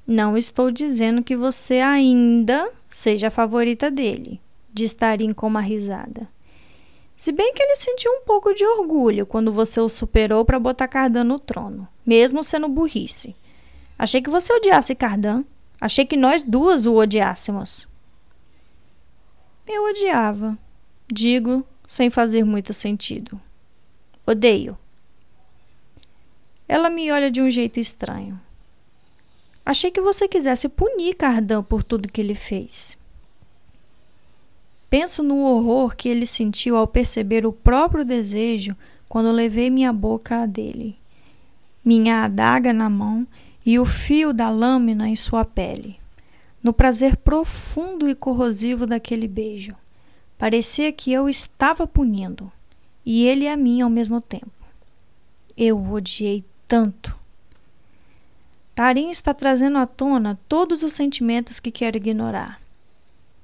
[0.06, 4.42] Não estou dizendo que você ainda seja a favorita dele,
[4.74, 6.28] disse Tarim com uma risada.
[7.16, 10.90] Se bem que ele sentiu um pouco de orgulho quando você o superou para botar
[10.90, 13.34] Cardan no trono, mesmo sendo burrice.
[13.98, 15.46] Achei que você odiasse Cardan.
[15.80, 17.88] Achei que nós duas o odiássemos.
[19.66, 20.58] Eu odiava,
[21.12, 23.40] digo sem fazer muito sentido.
[24.26, 24.78] Odeio.
[26.68, 28.40] Ela me olha de um jeito estranho.
[29.66, 32.98] Achei que você quisesse punir Cardan por tudo que ele fez.
[34.90, 38.76] Penso no horror que ele sentiu ao perceber o próprio desejo
[39.10, 40.98] quando levei minha boca a dele,
[41.84, 43.28] minha adaga na mão
[43.66, 45.98] e o fio da lâmina em sua pele.
[46.62, 49.76] No prazer profundo e corrosivo daquele beijo.
[50.38, 52.52] Parecia que eu estava punindo,
[53.06, 54.52] e ele a mim ao mesmo tempo.
[55.56, 57.18] Eu o odiei tanto.
[58.76, 62.60] Tarim está trazendo à tona todos os sentimentos que quero ignorar.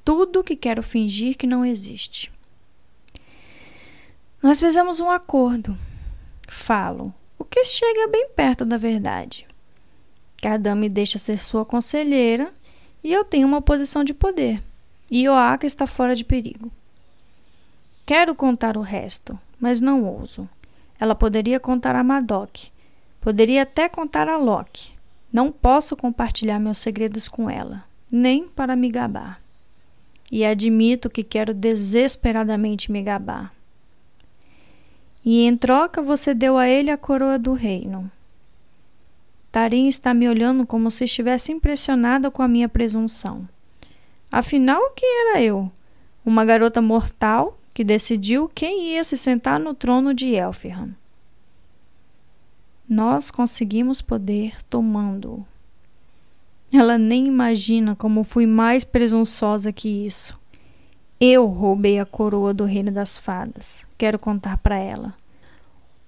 [0.03, 2.31] Tudo que quero fingir que não existe.
[4.41, 5.77] Nós fizemos um acordo.
[6.47, 9.45] Falo, o que chega bem perto da verdade.
[10.41, 12.51] Cada me deixa ser sua conselheira
[13.03, 14.63] e eu tenho uma posição de poder.
[15.11, 16.71] E Oaka está fora de perigo.
[18.09, 20.49] Quero contar o resto, mas não ouso.
[20.99, 22.71] Ela poderia contar a Madoc.
[23.21, 24.93] Poderia até contar a Locke.
[25.31, 29.39] Não posso compartilhar meus segredos com ela, nem para me gabar.
[30.31, 33.53] E admito que quero desesperadamente me gabar.
[35.23, 38.11] E em troca você deu a ele a coroa do reino.
[39.51, 43.47] Tarim está me olhando como se estivesse impressionada com a minha presunção.
[44.31, 45.71] Afinal, quem era eu?
[46.25, 50.95] Uma garota mortal que decidiu quem ia se sentar no trono de Elfirham.
[52.87, 55.45] Nós conseguimos poder tomando-o.
[56.71, 60.37] Ela nem imagina como fui mais presunçosa que isso.
[61.19, 63.85] Eu roubei a coroa do reino das fadas.
[63.97, 65.13] Quero contar para ela.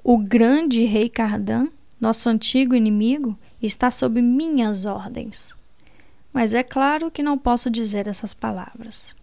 [0.04, 1.68] O grande rei Cardan,
[2.00, 5.56] nosso antigo inimigo, está sob minhas ordens.
[6.34, 9.16] Mas é claro que não posso dizer essas palavras.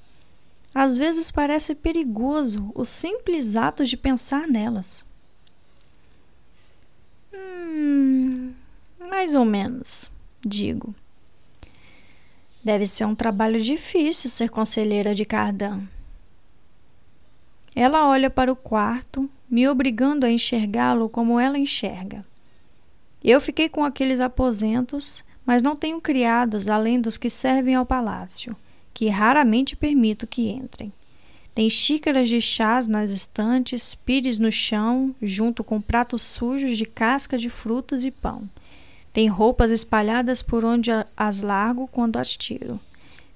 [0.75, 5.05] Às vezes parece perigoso o simples ato de pensar nelas.
[7.35, 8.53] Hum,
[8.99, 10.95] mais ou menos, digo.
[12.63, 15.83] Deve ser um trabalho difícil ser conselheira de Cardan.
[17.75, 22.27] Ela olha para o quarto, me obrigando a enxergá-lo como ela enxerga.
[23.23, 28.55] Eu fiquei com aqueles aposentos, mas não tenho criados além dos que servem ao palácio
[28.99, 30.93] que raramente permito que entrem.
[31.55, 37.39] Tem xícaras de chás nas estantes, pires no chão, junto com pratos sujos de casca
[37.39, 38.51] de frutas e pão.
[39.13, 42.81] Tem roupas espalhadas por onde as largo quando as tiro.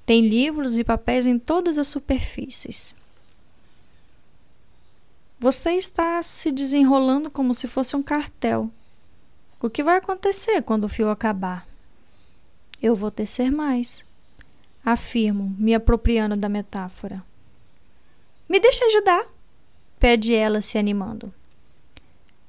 [0.04, 2.92] Tem livros e papéis em todas as superfícies.
[5.38, 8.68] Você está se desenrolando como se fosse um cartel.
[9.60, 11.68] O que vai acontecer quando o fio acabar?
[12.82, 14.04] Eu vou tecer mais
[14.84, 17.24] afirmo, me apropriando da metáfora.
[18.48, 19.26] Me deixa ajudar,
[19.98, 21.32] pede ela, se animando.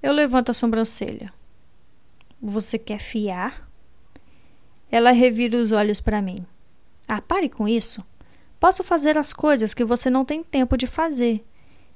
[0.02, 1.32] Eu levanto a sobrancelha.
[2.41, 3.69] Você quer fiar?
[4.91, 6.46] Ela revira os olhos para mim.
[7.08, 8.04] Ah, pare com isso.
[8.60, 11.46] Posso fazer as coisas que você não tem tempo de fazer.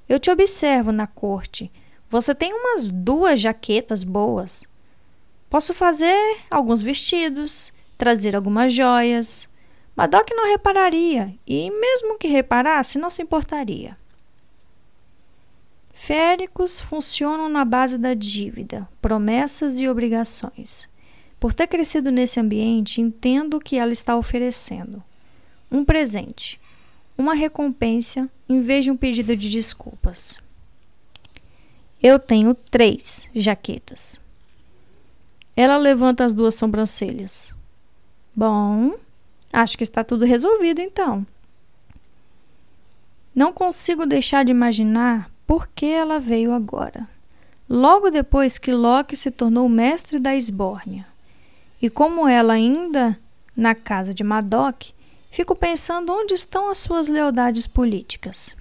[0.08, 1.70] Eu te observo na corte.
[2.08, 4.66] Você tem umas duas jaquetas boas.
[5.50, 9.48] Posso fazer alguns vestidos, trazer algumas joias.
[9.98, 13.98] Madoc não repararia, e mesmo que reparasse, não se importaria.
[15.92, 20.88] Féricos funcionam na base da dívida, promessas e obrigações.
[21.40, 25.02] Por ter crescido nesse ambiente, entendo o que ela está oferecendo.
[25.68, 26.60] Um presente,
[27.16, 30.38] uma recompensa em vez de um pedido de desculpas.
[32.00, 34.20] Eu tenho três jaquetas.
[35.56, 37.52] Ela levanta as duas sobrancelhas.
[38.32, 38.96] Bom,
[39.52, 41.26] Acho que está tudo resolvido então.
[43.34, 47.08] Não consigo deixar de imaginar por que ela veio agora.
[47.68, 51.06] Logo depois que Loki se tornou mestre da Esbórnia.
[51.80, 53.18] E como ela ainda
[53.56, 54.86] na casa de Madoc,
[55.30, 58.56] fico pensando onde estão as suas lealdades políticas.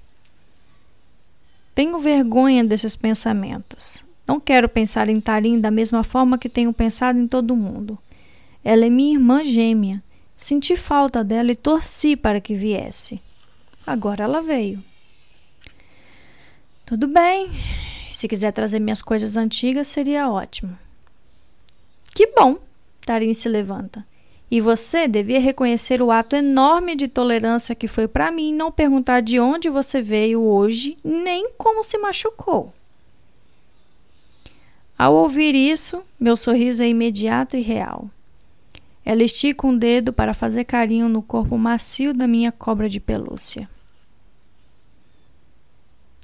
[1.73, 4.03] Tenho vergonha desses pensamentos.
[4.27, 7.97] Não quero pensar em Tarim da mesma forma que tenho pensado em todo mundo.
[8.63, 10.03] Ela é minha irmã gêmea
[10.37, 13.19] Senti falta dela e torci para que viesse.
[13.85, 14.83] Agora ela veio.
[16.85, 17.49] Tudo bem.
[18.11, 20.77] Se quiser trazer minhas coisas antigas, seria ótimo.
[22.13, 22.57] Que bom!
[23.01, 24.05] Tarim se levanta.
[24.49, 29.21] E você devia reconhecer o ato enorme de tolerância que foi para mim não perguntar
[29.21, 32.73] de onde você veio hoje, nem como se machucou.
[34.97, 38.09] Ao ouvir isso, meu sorriso é imediato e real.
[39.09, 43.69] Ela estica um dedo para fazer carinho no corpo macio da minha cobra de pelúcia.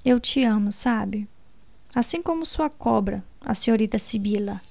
[0.04, 1.26] Eu te amo, sabe?
[1.96, 4.62] Assim como sua cobra, a senhorita Sibila.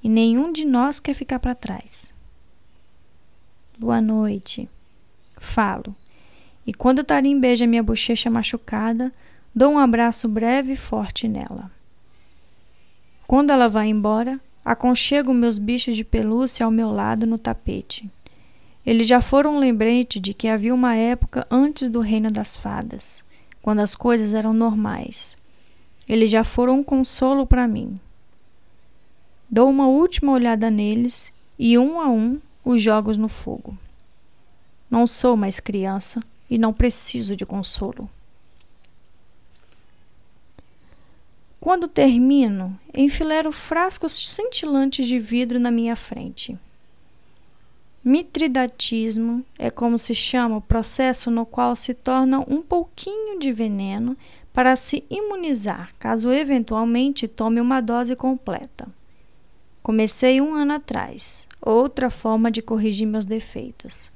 [0.00, 2.14] E nenhum de nós quer ficar para trás.
[3.76, 4.70] Boa noite.
[5.36, 5.92] Falo.
[6.64, 9.12] E quando Tarim beija minha bochecha machucada,
[9.52, 11.68] dou um abraço breve e forte nela.
[13.26, 18.10] Quando ela vai embora, Aconchego meus bichos de pelúcia ao meu lado no tapete.
[18.86, 23.22] Eles já foram um lembrete de que havia uma época antes do reino das fadas,
[23.60, 25.36] quando as coisas eram normais.
[26.08, 27.94] Eles já foram um consolo para mim.
[29.50, 33.76] Dou uma última olhada neles e, um a um, os jogo no fogo.
[34.90, 38.08] Não sou mais criança e não preciso de consolo.
[41.64, 46.58] Quando termino, enfilero frascos cintilantes de vidro na minha frente.
[48.04, 54.14] Mitridatismo é como se chama o processo no qual se torna um pouquinho de veneno
[54.52, 58.86] para se imunizar, caso eventualmente tome uma dose completa.
[59.82, 64.12] Comecei um ano atrás, outra forma de corrigir meus defeitos.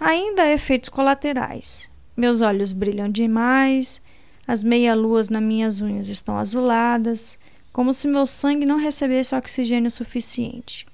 [0.00, 1.88] Ainda efeitos colaterais.
[2.16, 4.02] Meus olhos brilham demais,
[4.46, 7.38] as meia-luas nas minhas unhas estão azuladas,
[7.72, 10.86] como se meu sangue não recebesse oxigênio suficiente.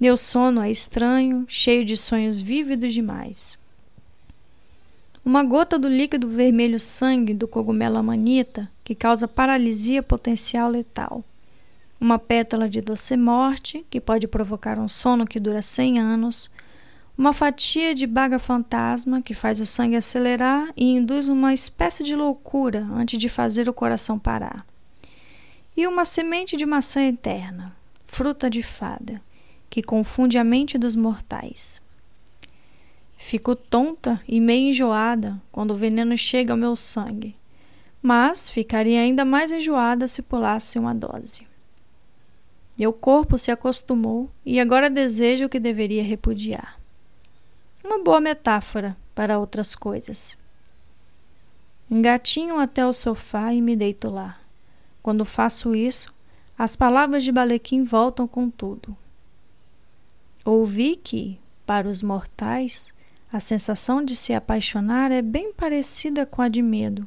[0.00, 3.56] Meu sono é estranho, cheio de sonhos vívidos demais.
[5.24, 11.24] Uma gota do líquido vermelho sangue do cogumelo amanita, que causa paralisia potencial letal.
[12.00, 16.50] Uma pétala de doce morte, que pode provocar um sono que dura 100 anos
[17.16, 22.16] uma fatia de baga fantasma que faz o sangue acelerar e induz uma espécie de
[22.16, 24.66] loucura antes de fazer o coração parar.
[25.76, 29.22] E uma semente de maçã eterna, fruta de fada,
[29.68, 31.80] que confunde a mente dos mortais.
[33.16, 37.36] Fico tonta e meio enjoada quando o veneno chega ao meu sangue,
[38.02, 41.46] mas ficaria ainda mais enjoada se pulasse uma dose.
[42.76, 46.81] Meu corpo se acostumou e agora deseja o que deveria repudiar
[47.84, 50.36] uma boa metáfora para outras coisas.
[51.90, 54.38] Engatinho até o sofá e me deito lá.
[55.02, 56.12] Quando faço isso,
[56.56, 58.96] as palavras de Balequim voltam com tudo.
[60.44, 62.94] Ouvi que, para os mortais,
[63.32, 67.06] a sensação de se apaixonar é bem parecida com a de medo.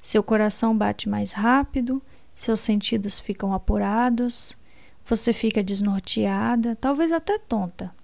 [0.00, 2.02] Seu coração bate mais rápido,
[2.34, 4.56] seus sentidos ficam apurados,
[5.04, 7.94] você fica desnorteada, talvez até tonta.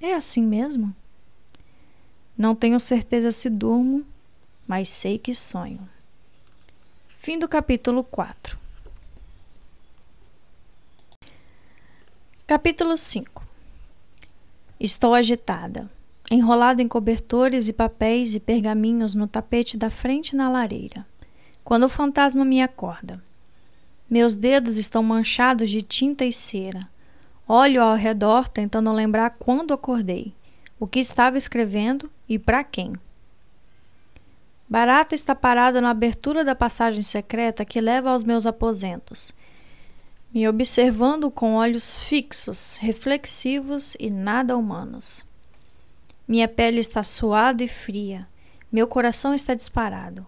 [0.00, 0.94] É assim mesmo?
[2.40, 4.02] Não tenho certeza se durmo,
[4.66, 5.86] mas sei que sonho.
[7.18, 8.56] Fim do capítulo 4.
[12.46, 13.44] Capítulo 5
[14.80, 15.90] Estou agitada,
[16.30, 21.06] enrolada em cobertores e papéis e pergaminhos no tapete da frente na lareira,
[21.62, 23.22] quando o fantasma me acorda.
[24.08, 26.88] Meus dedos estão manchados de tinta e cera.
[27.46, 30.32] Olho ao redor tentando lembrar quando acordei
[30.80, 32.94] o que estava escrevendo e para quem.
[34.66, 39.34] Barata está parada na abertura da passagem secreta que leva aos meus aposentos,
[40.32, 45.24] me observando com olhos fixos, reflexivos e nada humanos.
[46.26, 48.26] Minha pele está suada e fria,
[48.72, 50.26] meu coração está disparado.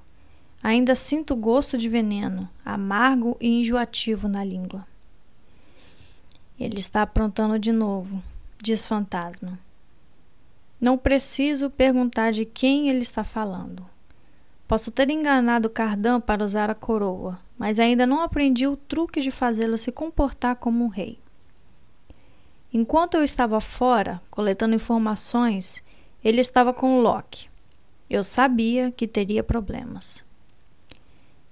[0.62, 4.86] Ainda sinto gosto de veneno, amargo e enjoativo na língua.
[6.59, 8.22] Ele está aprontando de novo,
[8.61, 9.59] diz Fantasma.
[10.82, 13.86] Não preciso perguntar de quem ele está falando.
[14.66, 19.30] Posso ter enganado Cardan para usar a coroa, mas ainda não aprendi o truque de
[19.30, 21.20] fazê-lo se comportar como um rei.
[22.74, 25.84] Enquanto eu estava fora, coletando informações,
[26.24, 27.48] ele estava com Loki.
[28.10, 30.24] Eu sabia que teria problemas.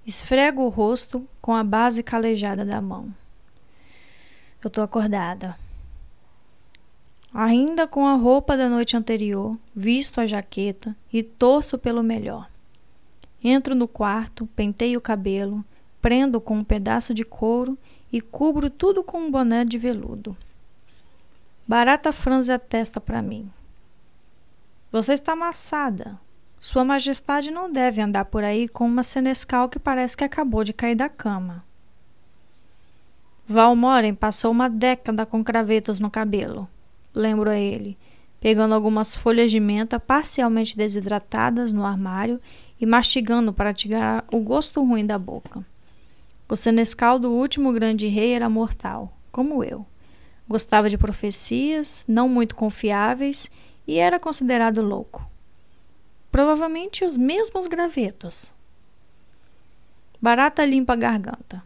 [0.05, 3.15] Esfrego o rosto com a base calejada da mão.
[4.61, 5.57] Eu estou acordada.
[7.33, 12.49] Ainda com a roupa da noite anterior, visto a jaqueta e torço pelo melhor.
[13.41, 15.63] Entro no quarto, penteio o cabelo,
[16.01, 17.77] prendo com um pedaço de couro
[18.11, 20.35] e cubro tudo com um boné de veludo.
[21.65, 23.49] Barata franze a testa para mim.
[24.91, 26.19] Você está amassada.
[26.59, 30.73] Sua Majestade não deve andar por aí com uma senescal que parece que acabou de
[30.73, 31.63] cair da cama.
[33.47, 36.67] Valmoren passou uma década com cravetos no cabelo
[37.13, 37.97] lembro a ele,
[38.39, 42.41] pegando algumas folhas de menta parcialmente desidratadas no armário
[42.79, 45.63] e mastigando para tirar o gosto ruim da boca.
[46.49, 49.85] O senescal do último grande rei era mortal, como eu.
[50.47, 53.49] Gostava de profecias, não muito confiáveis,
[53.87, 55.25] e era considerado louco.
[56.31, 58.53] Provavelmente os mesmos gravetos.
[60.21, 61.63] Barata limpa a garganta.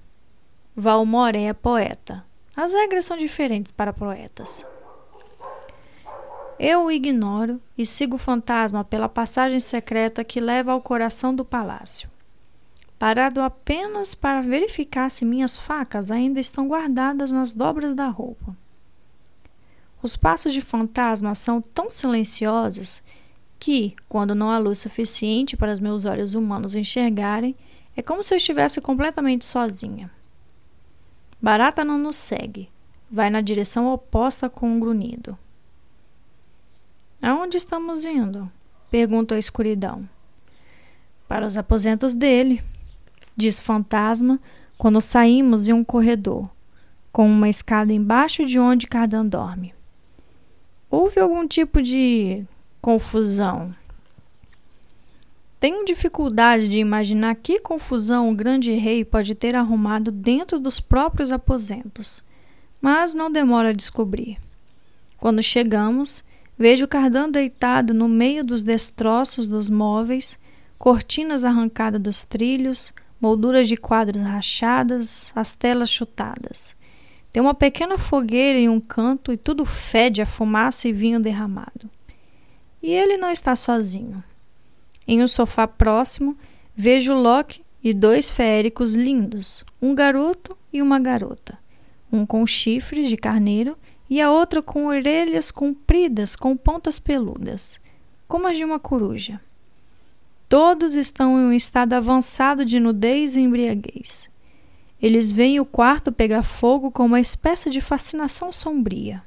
[0.76, 2.26] Valmore é poeta.
[2.56, 4.66] As regras são diferentes para poetas.
[6.58, 11.44] Eu o ignoro e sigo o fantasma pela passagem secreta que leva ao coração do
[11.44, 12.10] palácio.
[12.98, 18.56] Parado apenas para verificar se minhas facas ainda estão guardadas nas dobras da roupa.
[20.02, 23.04] Os passos de fantasma são tão silenciosos
[23.60, 27.54] que, quando não há luz suficiente para os meus olhos humanos enxergarem,
[27.98, 30.10] é como se eu estivesse completamente sozinha.
[31.42, 32.70] Barata não nos segue,
[33.12, 35.38] vai na direção oposta com um grunhido.
[37.26, 38.52] Aonde estamos indo?
[38.92, 40.08] Pergunta a escuridão.
[41.28, 42.62] Para os aposentos dele,
[43.36, 44.40] diz Fantasma
[44.78, 46.48] quando saímos em um corredor,
[47.12, 49.74] com uma escada embaixo de onde Cardan dorme.
[50.88, 52.46] Houve algum tipo de
[52.80, 53.74] confusão?
[55.60, 61.32] Tenho dificuldade de imaginar que confusão o grande rei pode ter arrumado dentro dos próprios
[61.32, 62.24] aposentos,
[62.80, 64.38] mas não demora a descobrir.
[65.18, 66.24] Quando chegamos,
[66.58, 70.40] vejo Cardan deitado no meio dos destroços dos móveis,
[70.78, 76.76] cortinas arrancadas dos trilhos, molduras de quadros rachadas, as telas chutadas.
[77.32, 81.90] Tem uma pequena fogueira em um canto e tudo fede a fumaça e vinho derramado.
[82.82, 84.24] E ele não está sozinho.
[85.08, 86.38] Em um sofá próximo,
[86.76, 91.58] vejo Locke e dois féricos lindos, um garoto e uma garota,
[92.12, 93.78] um com chifres de carneiro
[94.10, 97.80] e a outra com orelhas compridas com pontas peludas,
[98.28, 99.40] como as de uma coruja.
[100.48, 104.30] Todos estão em um estado avançado de nudez e embriaguez.
[105.02, 109.24] Eles veem o quarto pegar fogo com uma espécie de fascinação sombria.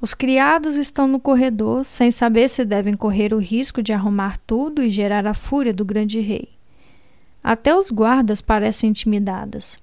[0.00, 4.82] Os criados estão no corredor, sem saber se devem correr o risco de arrumar tudo
[4.82, 6.50] e gerar a fúria do grande rei.
[7.42, 9.78] Até os guardas parecem intimidados.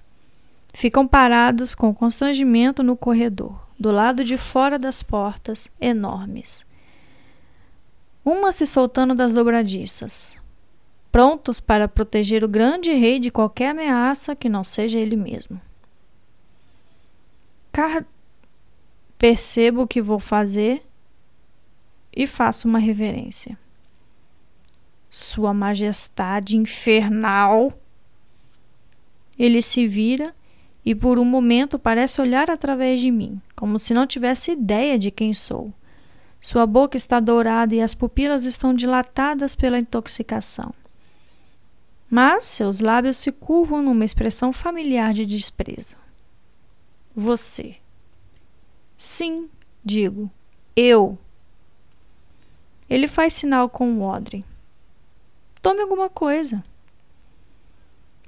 [0.76, 6.66] Ficam parados com constrangimento no corredor, do lado de fora das portas enormes.
[8.22, 10.38] Uma se soltando das dobradiças,
[11.10, 15.58] prontos para proteger o grande rei de qualquer ameaça que não seja ele mesmo.
[17.72, 18.04] Car
[19.16, 20.86] percebo o que vou fazer
[22.14, 23.58] e faço uma reverência.
[25.08, 27.72] Sua Majestade infernal.
[29.38, 30.34] Ele se vira
[30.86, 35.10] e por um momento parece olhar através de mim, como se não tivesse ideia de
[35.10, 35.74] quem sou.
[36.40, 40.72] Sua boca está dourada e as pupilas estão dilatadas pela intoxicação.
[42.08, 45.96] Mas seus lábios se curvam numa expressão familiar de desprezo.
[47.12, 47.78] Você.
[48.96, 49.50] Sim,
[49.84, 50.30] digo.
[50.76, 51.18] Eu.
[52.88, 54.44] Ele faz sinal com o odre.
[55.60, 56.62] Tome alguma coisa.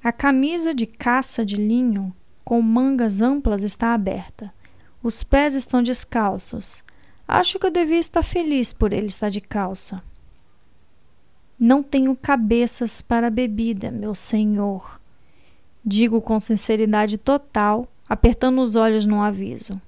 [0.02, 2.12] A camisa de caça de linho
[2.49, 4.51] com mangas amplas está aberta.
[5.03, 6.82] Os pés estão descalços.
[7.28, 10.03] Acho que eu devia estar feliz por ele estar de calça.
[11.61, 14.99] Não tenho cabeças para bebida, meu senhor.
[15.84, 19.78] Digo com sinceridade total, apertando os olhos num aviso.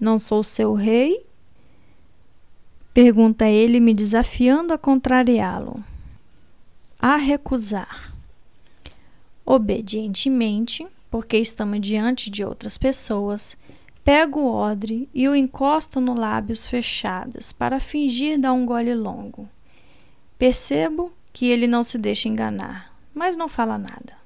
[0.00, 1.22] Não sou seu rei?
[2.94, 5.84] Pergunta ele, me desafiando a contrariá-lo.
[6.98, 8.14] A recusar.
[9.44, 13.56] Obedientemente, porque estamos diante de outras pessoas,
[14.04, 19.48] pego o odre e o encosto no lábios fechados para fingir dar um gole longo.
[20.38, 24.16] Percebo que ele não se deixa enganar, mas não fala nada.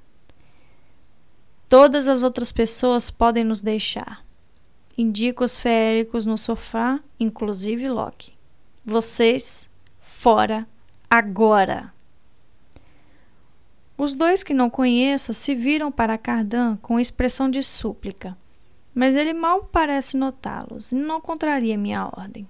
[1.68, 4.24] Todas as outras pessoas podem nos deixar,
[5.00, 8.34] Indico os féricos no sofá, inclusive Loki.
[8.84, 10.68] Vocês, fora,
[11.08, 11.90] agora!
[14.00, 18.36] Os dois que não conheço se viram para Cardan com expressão de súplica,
[18.94, 22.48] mas ele mal parece notá-los e não contraria minha ordem.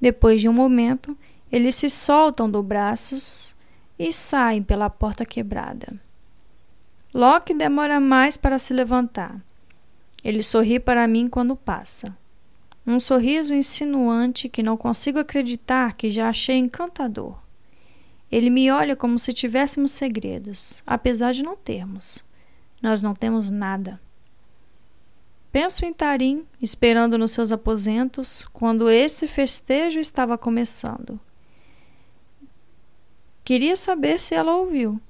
[0.00, 1.16] Depois de um momento,
[1.50, 3.56] eles se soltam dos braços
[3.98, 6.00] e saem pela porta quebrada.
[7.12, 9.40] Loki demora mais para se levantar
[10.22, 12.16] ele sorri para mim quando passa.
[12.86, 17.38] Um sorriso insinuante que não consigo acreditar que já achei encantador.
[18.30, 22.24] Ele me olha como se tivéssemos segredos, apesar de não termos.
[22.80, 24.00] Nós não temos nada.
[25.50, 31.18] Penso em Tarim, esperando nos seus aposentos, quando esse festejo estava começando.
[33.42, 35.00] Queria saber se ela ouviu.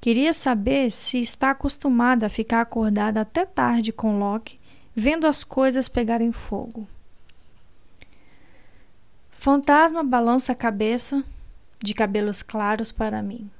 [0.00, 4.58] Queria saber se está acostumada a ficar acordada até tarde com Locke,
[4.94, 6.88] vendo as coisas pegarem fogo.
[9.30, 11.22] Fantasma balança a cabeça,
[11.78, 13.50] de cabelos claros para mim,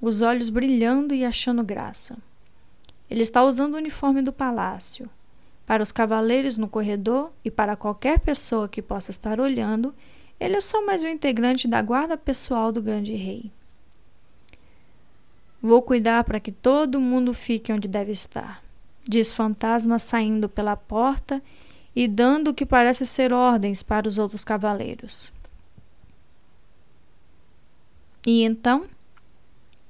[0.00, 2.16] os olhos brilhando e achando graça.
[3.10, 5.08] Ele está usando o uniforme do palácio.
[5.66, 9.94] Para os cavaleiros no corredor e para qualquer pessoa que possa estar olhando,
[10.40, 13.50] ele é só mais um integrante da guarda pessoal do grande rei.
[15.60, 18.62] Vou cuidar para que todo mundo fique onde deve estar,
[19.02, 21.42] diz Fantasma saindo pela porta
[21.96, 25.32] e dando o que parece ser ordens para os outros cavaleiros.
[28.30, 28.86] E então?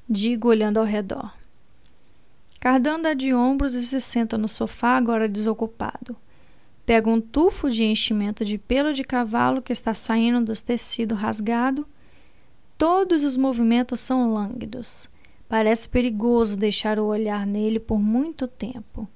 [0.09, 1.35] Digo olhando ao redor.
[2.61, 6.17] Cardan dá de ombros e se senta no sofá, agora desocupado.
[6.87, 11.85] Pega um tufo de enchimento de pelo de cavalo que está saindo dos tecidos rasgado.
[12.79, 15.11] Todos os movimentos são lânguidos.
[15.49, 19.09] Parece perigoso deixar o olhar nele por muito tempo,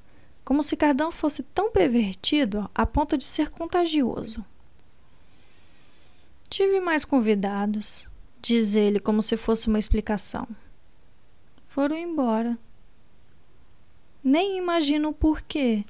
[0.45, 4.45] como se Cardão fosse tão pervertido a ponto de ser contagioso.
[6.51, 8.11] Tive mais convidados,
[8.43, 10.47] diz ele como se fosse uma explicação.
[11.64, 12.59] Foram embora.
[14.22, 15.84] Nem imagino o porquê.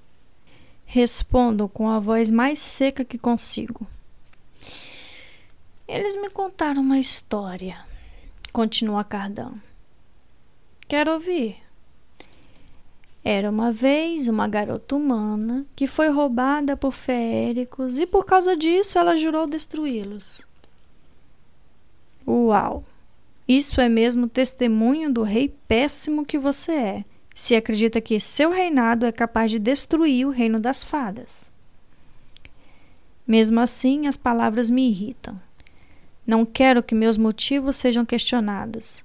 [0.85, 3.87] Respondo com a voz mais seca que consigo.
[5.89, 7.85] Eles me contaram uma história,
[8.53, 9.61] continua Cardão.
[10.87, 11.57] Quero ouvir.
[13.25, 18.99] Era uma vez uma garota humana que foi roubada por feéricos e por causa disso
[18.99, 20.47] ela jurou destruí-los.
[22.27, 22.85] Uau!
[23.47, 27.05] Isso é mesmo testemunho do rei péssimo que você é
[27.35, 31.51] se acredita que seu reinado é capaz de destruir o reino das fadas.
[33.27, 35.41] Mesmo assim, as palavras me irritam.
[36.27, 39.05] Não quero que meus motivos sejam questionados.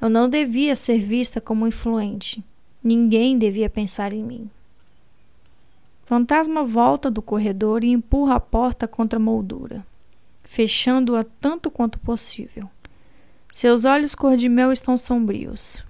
[0.00, 2.44] Eu não devia ser vista como influente.
[2.82, 4.50] Ninguém devia pensar em mim.
[6.04, 9.86] Fantasma volta do corredor e empurra a porta contra a moldura,
[10.52, 12.68] fechando-a tanto quanto possível.
[13.50, 15.82] Seus olhos cor de mel estão sombrios.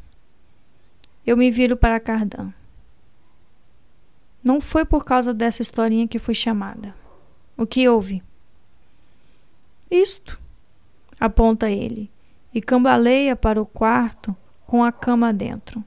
[1.26, 2.52] Eu me viro para Cardan.
[4.40, 6.94] Não foi por causa dessa historinha que fui chamada.
[7.56, 8.22] O que houve?
[9.90, 10.38] Isto,
[11.18, 12.08] aponta ele,
[12.54, 14.34] e cambaleia para o quarto
[14.64, 15.82] com a cama dentro.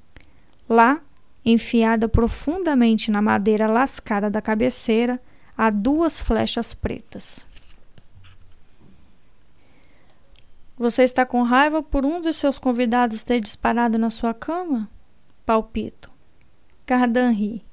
[0.68, 1.00] Lá,
[1.46, 5.18] enfiada profundamente na madeira lascada da cabeceira,
[5.58, 7.46] há duas flechas pretas.
[10.78, 14.90] Você está com raiva por um dos seus convidados ter disparado na sua cama?
[15.46, 16.12] Palpito.
[16.86, 17.64] Cardan ri.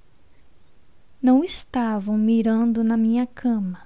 [1.21, 3.81] Não estavam mirando na minha cama.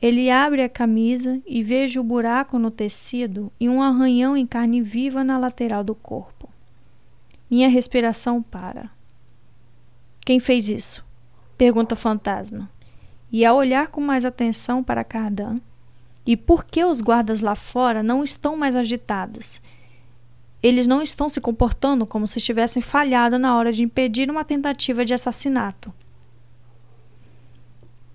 [0.00, 4.80] Ele abre a camisa e vejo o buraco no tecido e um arranhão em carne
[4.80, 6.48] viva na lateral do corpo.
[7.50, 8.88] Minha respiração para.
[10.20, 11.04] Quem fez isso?
[11.56, 12.70] Pergunta o fantasma.
[13.32, 15.60] E ao olhar com mais atenção para Cardan,
[16.28, 19.60] e por que os guardas lá fora não estão mais agitados?
[20.62, 25.04] eles não estão se comportando como se tivessem falhado na hora de impedir uma tentativa
[25.04, 25.92] de assassinato.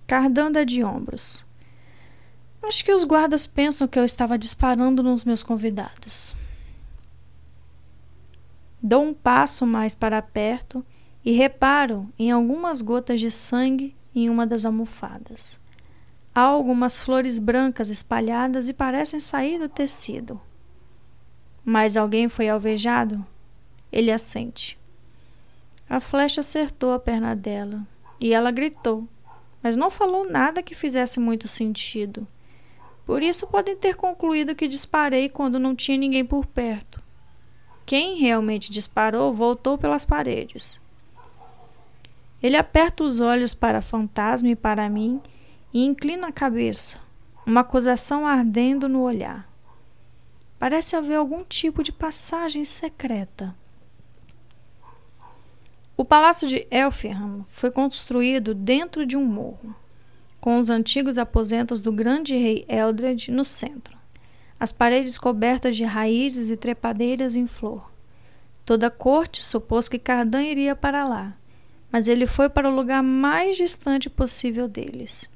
[0.06, 1.46] Cardanda de ombros.
[2.62, 6.36] Acho que os guardas pensam que eu estava disparando nos meus convidados.
[8.82, 10.86] Dou um passo mais para perto
[11.24, 15.60] e reparo em algumas gotas de sangue em uma das almofadas.
[16.36, 20.42] Há algumas flores brancas espalhadas e parecem sair do tecido.
[21.64, 23.24] Mas alguém foi alvejado?
[23.92, 24.78] Ele assente.
[25.88, 27.86] A flecha acertou a perna dela
[28.20, 29.08] e ela gritou,
[29.62, 32.28] mas não falou nada que fizesse muito sentido.
[33.06, 37.00] Por isso podem ter concluído que disparei quando não tinha ninguém por perto.
[37.86, 40.82] Quem realmente disparou voltou pelas paredes.
[42.42, 45.22] Ele aperta os olhos para a fantasma e para mim
[45.74, 47.00] e inclina a cabeça,
[47.46, 49.50] uma acusação ardendo no olhar.
[50.60, 53.56] Parece haver algum tipo de passagem secreta.
[55.98, 59.76] O palácio de Elfinham foi construído dentro de um morro,
[60.40, 63.98] com os antigos aposentos do grande rei Eldred no centro,
[64.60, 67.92] as paredes cobertas de raízes e trepadeiras em flor.
[68.66, 71.36] Toda a corte supôs que Cardan iria para lá,
[71.92, 75.30] mas ele foi para o lugar mais distante possível deles,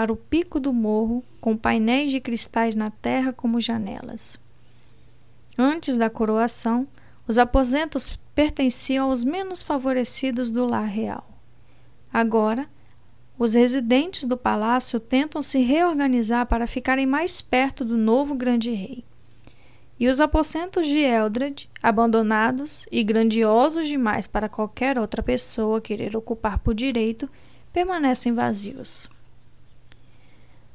[0.00, 4.40] para o pico do morro, com painéis de cristais na terra como janelas.
[5.58, 6.88] Antes da coroação,
[7.28, 11.38] os aposentos pertenciam aos menos favorecidos do lar real.
[12.10, 12.66] Agora,
[13.38, 19.04] os residentes do palácio tentam se reorganizar para ficarem mais perto do novo grande rei.
[19.98, 26.58] E os aposentos de Eldred, abandonados e grandiosos demais para qualquer outra pessoa querer ocupar
[26.58, 27.28] por direito,
[27.70, 29.06] permanecem vazios.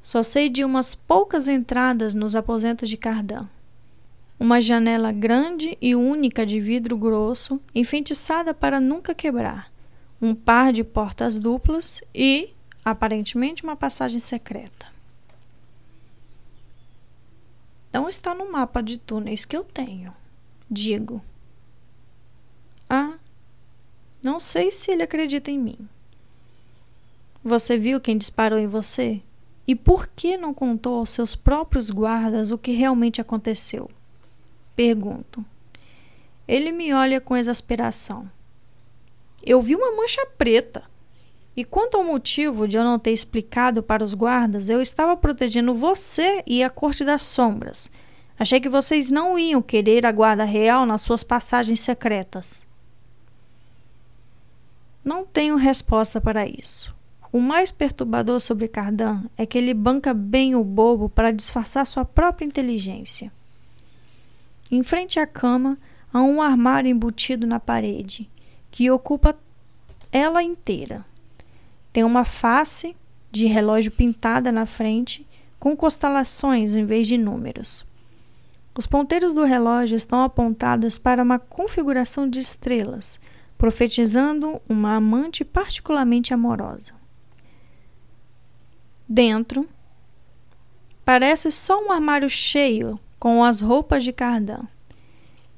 [0.06, 3.48] Só sei de umas poucas entradas nos aposentos de Cardan
[4.40, 9.72] uma janela grande e única de vidro grosso, enfeitiçada para nunca quebrar,
[10.22, 12.50] um par de portas duplas e,
[12.84, 14.88] aparentemente, uma passagem secreta.
[17.92, 20.14] Não está no mapa de túneis que eu tenho,
[20.70, 21.24] digo.
[22.90, 23.14] Ah,
[24.22, 25.90] não sei se ele acredita em mim.
[27.44, 29.24] Você viu quem disparou em você?
[29.68, 33.90] E por que não contou aos seus próprios guardas o que realmente aconteceu?
[34.76, 35.44] Pergunto.
[36.48, 38.30] Ele me olha com exasperação.
[39.44, 40.84] Eu vi uma mancha preta.
[41.56, 45.74] E quanto ao motivo de eu não ter explicado para os guardas, eu estava protegendo
[45.74, 47.90] você e a Corte das Sombras.
[48.38, 52.68] Achei que vocês não iam querer a guarda real nas suas passagens secretas.
[55.04, 56.95] Não tenho resposta para isso.
[57.36, 62.06] O mais perturbador sobre Cardan é que ele banca bem o bobo para disfarçar sua
[62.06, 63.30] própria inteligência.
[64.72, 65.78] Em frente à cama
[66.14, 68.30] há um armário embutido na parede,
[68.72, 69.38] que ocupa
[70.14, 71.04] ela inteira.
[71.92, 72.96] Tem uma face
[73.30, 75.28] de relógio pintada na frente,
[75.60, 77.86] com constelações em vez de números.
[78.78, 83.20] Os ponteiros do relógio estão apontados para uma configuração de estrelas,
[83.58, 86.95] profetizando uma amante particularmente amorosa.
[89.08, 89.70] Dentro,
[91.04, 94.64] parece só um armário cheio com as roupas de Cardan.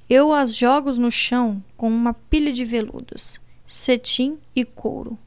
[0.09, 5.17] Eu as jogo no chão com uma pilha de veludos, cetim e couro.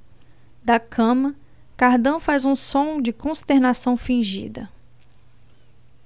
[0.63, 1.35] Da cama,
[1.77, 4.69] Cardan faz um som de consternação fingida.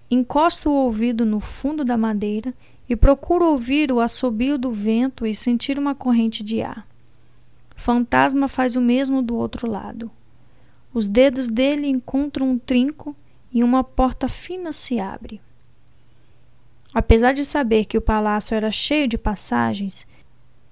[0.08, 2.54] Encosto o ouvido no fundo da madeira
[2.88, 6.86] e procuro ouvir o assobio do vento e sentir uma corrente de ar.
[7.74, 10.10] Fantasma faz o mesmo do outro lado.
[10.94, 13.16] Os dedos dele encontram um trinco
[13.52, 15.40] e uma porta fina se abre.
[16.94, 20.06] Apesar de saber que o palácio era cheio de passagens,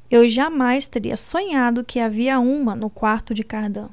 [0.08, 3.88] eu jamais teria sonhado que havia uma no quarto de Cardan.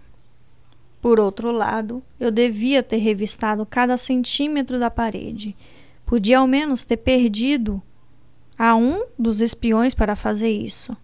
[1.02, 5.56] Por outro lado, eu devia ter revistado cada centímetro da parede.
[6.06, 7.82] Podia ao menos ter perdido
[8.56, 10.96] a um dos espiões para fazer isso.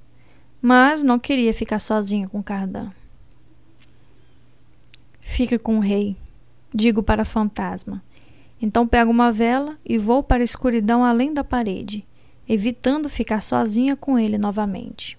[0.62, 2.92] Mas não queria ficar sozinho com Cardan.
[5.26, 6.16] Fique com o rei,
[6.74, 8.02] digo para a fantasma.
[8.62, 12.06] Então pego uma vela e vou para a escuridão além da parede
[12.48, 15.18] evitando ficar sozinha com ele novamente.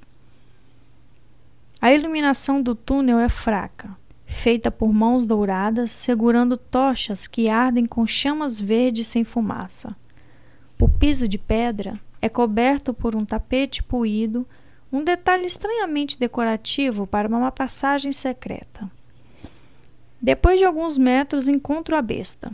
[1.80, 8.06] A iluminação do túnel é fraca, feita por mãos douradas segurando tochas que ardem com
[8.06, 9.94] chamas verdes sem fumaça.
[10.80, 14.46] O piso de pedra é coberto por um tapete puído,
[14.92, 18.90] um detalhe estranhamente decorativo para uma passagem secreta.
[20.26, 22.52] Depois de alguns metros encontro a besta.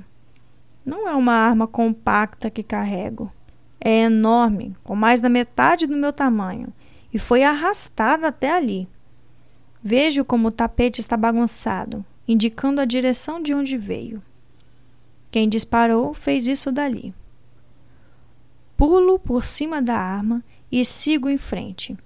[0.84, 3.32] Não é uma arma compacta que carrego
[3.80, 6.70] é enorme, com mais da metade do meu tamanho,
[7.10, 8.86] e foi arrastada até ali.
[9.82, 14.22] Vejo como o tapete está bagunçado, indicando a direção de onde veio.
[15.30, 17.14] Quem disparou fez isso dali.
[18.76, 21.96] Pulo por cima da arma e sigo em frente.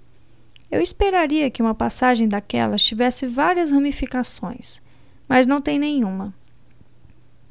[0.71, 4.81] Eu esperaria que uma passagem daquelas tivesse várias ramificações,
[5.27, 6.33] mas não tem nenhuma.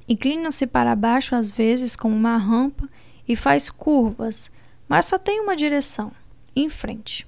[0.09, 2.89] Inclina-se para baixo às vezes como uma rampa
[3.27, 4.51] e faz curvas,
[4.89, 6.13] mas só tem uma direção
[6.55, 7.27] em frente.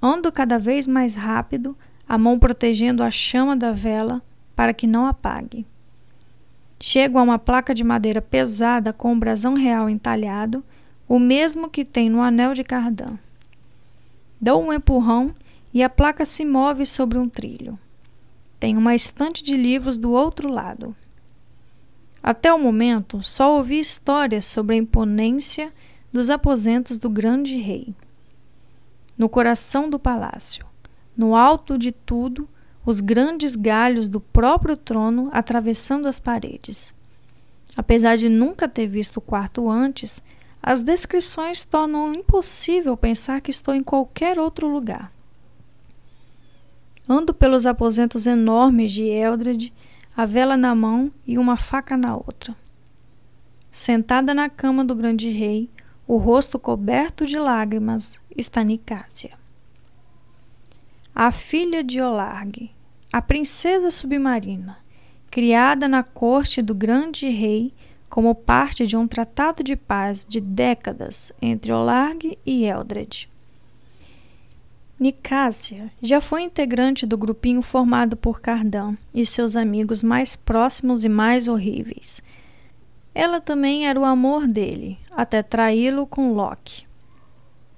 [0.00, 1.76] Ando cada vez mais rápido,
[2.08, 4.22] a mão protegendo a chama da vela
[4.56, 5.66] para que não apague.
[6.80, 10.64] Chego a uma placa de madeira pesada com um brasão real entalhado,
[11.08, 13.18] o mesmo que tem no anel de cardan.
[14.40, 15.34] Dou um empurrão
[15.72, 17.78] e a placa se move sobre um trilho.
[18.64, 20.96] Tem uma estante de livros do outro lado.
[22.22, 25.70] Até o momento, só ouvi histórias sobre a imponência
[26.10, 27.94] dos aposentos do grande rei.
[29.18, 30.64] No coração do palácio,
[31.14, 32.48] no alto de tudo,
[32.86, 36.94] os grandes galhos do próprio trono atravessando as paredes.
[37.76, 40.22] Apesar de nunca ter visto o quarto antes,
[40.62, 45.12] as descrições tornam impossível pensar que estou em qualquer outro lugar.
[47.08, 49.72] Ando pelos aposentos enormes de Eldred
[50.16, 52.56] a vela na mão e uma faca na outra.
[53.70, 55.68] Sentada na cama do grande rei,
[56.06, 59.32] o rosto coberto de lágrimas, está Nicásia.
[61.14, 62.70] A filha de Olargue,
[63.12, 64.78] a princesa submarina,
[65.30, 67.74] criada na corte do grande rei
[68.08, 73.28] como parte de um tratado de paz de décadas entre Olargue e Eldred.
[74.98, 81.08] Nicásia já foi integrante do grupinho formado por Cardan e seus amigos mais próximos e
[81.08, 82.22] mais horríveis.
[83.12, 86.86] Ela também era o amor dele, até traí-lo com Loki.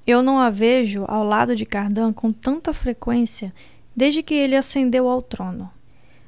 [0.07, 3.53] Eu não a vejo ao lado de Cardan com tanta frequência
[3.95, 5.71] desde que ele ascendeu ao trono,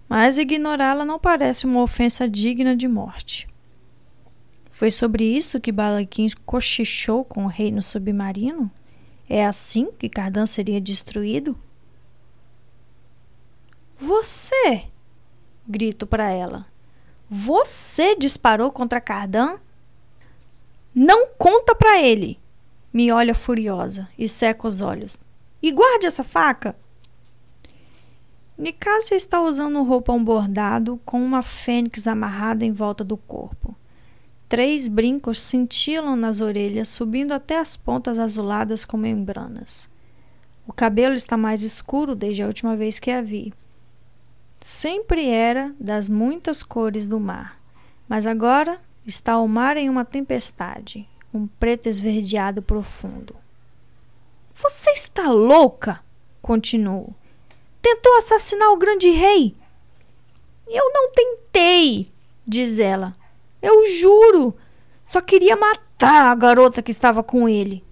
[0.09, 3.47] mas ignorá-la não parece uma ofensa digna de morte.
[4.73, 8.71] Foi sobre isso que Balaquim cochichou com o reino submarino?
[9.29, 11.57] É assim que Cardan seria destruído?
[13.99, 14.85] Você!
[15.69, 16.67] Grito para ela.
[17.29, 19.59] Você disparou contra Cardan?
[20.95, 22.41] Não conta para ele!
[22.93, 25.21] Me olha furiosa e seca os olhos.
[25.61, 26.75] E guarde essa faca!
[28.57, 33.77] Nicásia está usando um roupão bordado com uma fênix amarrada em volta do corpo.
[34.49, 39.91] Três brincos cintilam nas orelhas, subindo até as pontas azuladas com membranas.
[40.67, 43.53] O cabelo está mais escuro desde a última vez que a vi.
[44.57, 47.61] Sempre era das muitas cores do mar,
[48.09, 53.37] mas agora está o mar em uma tempestade, um preto esverdeado profundo.
[54.55, 56.01] Você está louca?
[56.41, 57.15] continuou.
[57.83, 59.55] Tentou assassinar o grande rei?
[60.67, 62.11] Eu não tentei,
[62.47, 63.15] diz ela.
[63.61, 64.57] Eu juro.
[65.07, 67.85] Só queria matar a garota que estava com ele.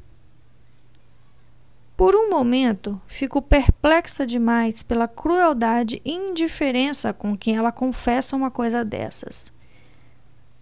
[1.97, 8.51] Por um momento, fico perplexa demais pela crueldade e indiferença com que ela confessa uma
[8.51, 9.51] coisa dessas.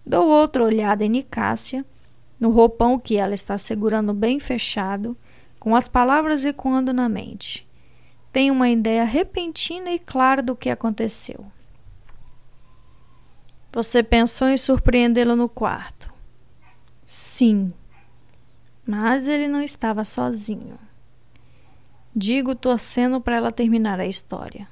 [0.05, 1.85] Dou outra olhada em Nicásia,
[2.39, 5.17] no roupão que ela está segurando bem fechado,
[5.59, 7.67] com as palavras ecoando na mente.
[8.31, 11.45] Tenho uma ideia repentina e clara do que aconteceu.
[13.75, 16.09] Você pensou em surpreendê-lo no quarto?
[17.05, 17.73] Sim.
[18.87, 20.79] Mas ele não estava sozinho.
[22.15, 24.65] Digo torcendo para ela terminar a história.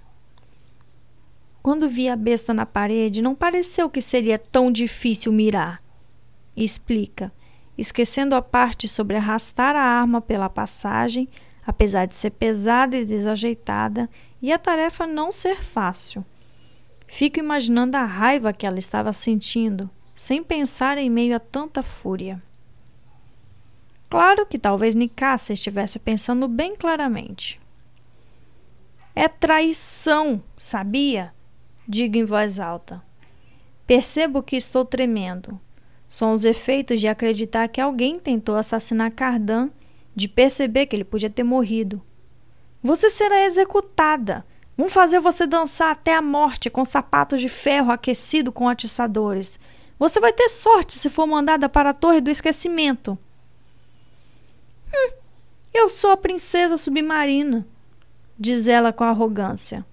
[1.61, 5.83] Quando vi a besta na parede, não pareceu que seria tão difícil mirar.
[6.55, 7.29] Explica,
[7.77, 11.27] esquecendo a parte sobre arrastar a arma pela passagem,
[11.67, 14.09] apesar de ser pesada e desajeitada,
[14.41, 16.23] e a tarefa não ser fácil.
[17.15, 22.41] Fico imaginando a raiva que ela estava sentindo, sem pensar em meio a tanta fúria.
[24.09, 27.61] Claro que talvez Nicásia estivesse pensando bem claramente.
[29.13, 31.31] É traição, sabia?
[31.87, 32.99] Digo em voz alta.
[33.85, 35.61] Percebo que estou tremendo.
[36.09, 39.69] São os efeitos de acreditar que alguém tentou assassinar Cardan,
[40.15, 42.01] de perceber que ele podia ter morrido.
[42.81, 44.43] Você será executada.
[44.75, 49.59] Vão fazer você dançar até a morte com sapatos de ferro aquecido com atiçadores.
[49.99, 53.17] Você vai ter sorte se for mandada para a Torre do Esquecimento.
[54.93, 55.11] Hum,
[55.73, 57.65] eu sou a princesa submarina,
[58.37, 59.85] diz ela com arrogância,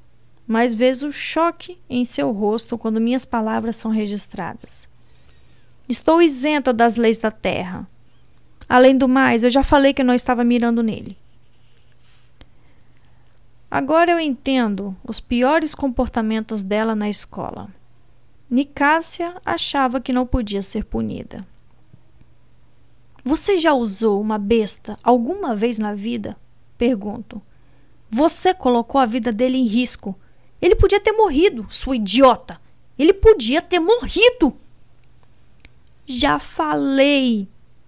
[0.47, 4.89] mas vejo o choque em seu rosto quando minhas palavras são registradas.
[5.89, 7.87] Estou isenta das leis da terra.
[8.69, 11.19] Além do mais, eu já falei que não estava mirando nele.
[13.71, 17.69] Agora eu entendo os piores comportamentos dela na escola.
[18.51, 21.47] Nicásia achava que não podia ser punida.
[23.23, 26.37] Você já usou uma besta alguma vez na vida?
[26.77, 27.41] Pergunto.
[28.11, 30.19] Você colocou a vida dele em risco.
[30.61, 32.61] Ele podia ter morrido, sua idiota.
[32.99, 34.57] Ele podia ter morrido.
[36.05, 37.47] Já falei.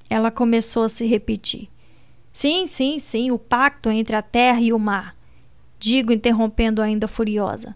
[0.08, 1.68] Ela começou a se repetir.
[2.30, 5.20] Sim, sim, sim, o pacto entre a terra e o mar
[5.82, 7.74] digo interrompendo ainda furiosa.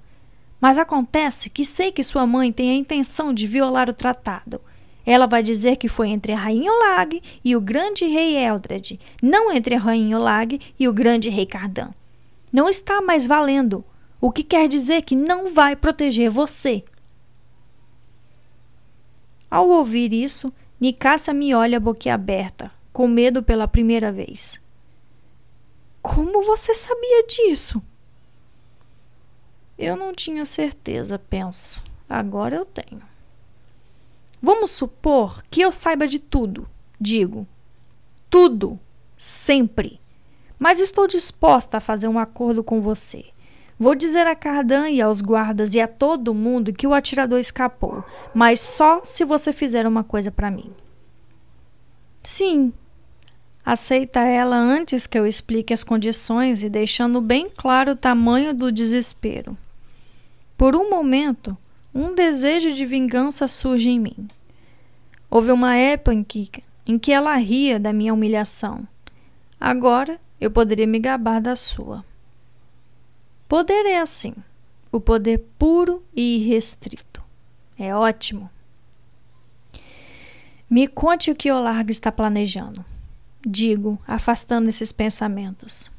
[0.60, 4.60] Mas acontece que sei que sua mãe tem a intenção de violar o tratado.
[5.04, 9.52] Ela vai dizer que foi entre a rainha Olag e o grande rei Eldred, não
[9.52, 11.90] entre a rainha Olag e o grande rei Cardan.
[12.52, 13.84] Não está mais valendo,
[14.20, 16.84] o que quer dizer que não vai proteger você.
[19.50, 24.60] Ao ouvir isso, Nicásia me olha boquiaberta, com medo pela primeira vez.
[26.00, 27.82] Como você sabia disso?
[29.78, 31.82] Eu não tinha certeza, penso.
[32.08, 33.02] Agora eu tenho.
[34.40, 36.68] Vamos supor que eu saiba de tudo.
[37.00, 37.46] Digo,
[38.30, 38.78] tudo,
[39.16, 40.00] sempre.
[40.58, 43.24] Mas estou disposta a fazer um acordo com você.
[43.78, 48.02] Vou dizer a Cardan e aos guardas e a todo mundo que o atirador escapou,
[48.32, 50.72] mas só se você fizer uma coisa para mim.
[52.22, 52.72] Sim.
[53.62, 58.72] Aceita ela antes que eu explique as condições e deixando bem claro o tamanho do
[58.72, 59.58] desespero.
[60.56, 61.56] Por um momento,
[61.94, 64.28] um desejo de vingança surge em mim.
[65.30, 68.88] Houve uma época em que, ela ria da minha humilhação.
[69.60, 72.04] Agora eu poderia me gabar da sua.
[73.46, 74.34] Poder é assim,
[74.90, 77.22] o poder puro e irrestrito.
[77.78, 78.50] É ótimo.
[80.70, 82.84] Me conte o que o Largo está planejando.
[83.46, 85.92] Digo, afastando esses pensamentos.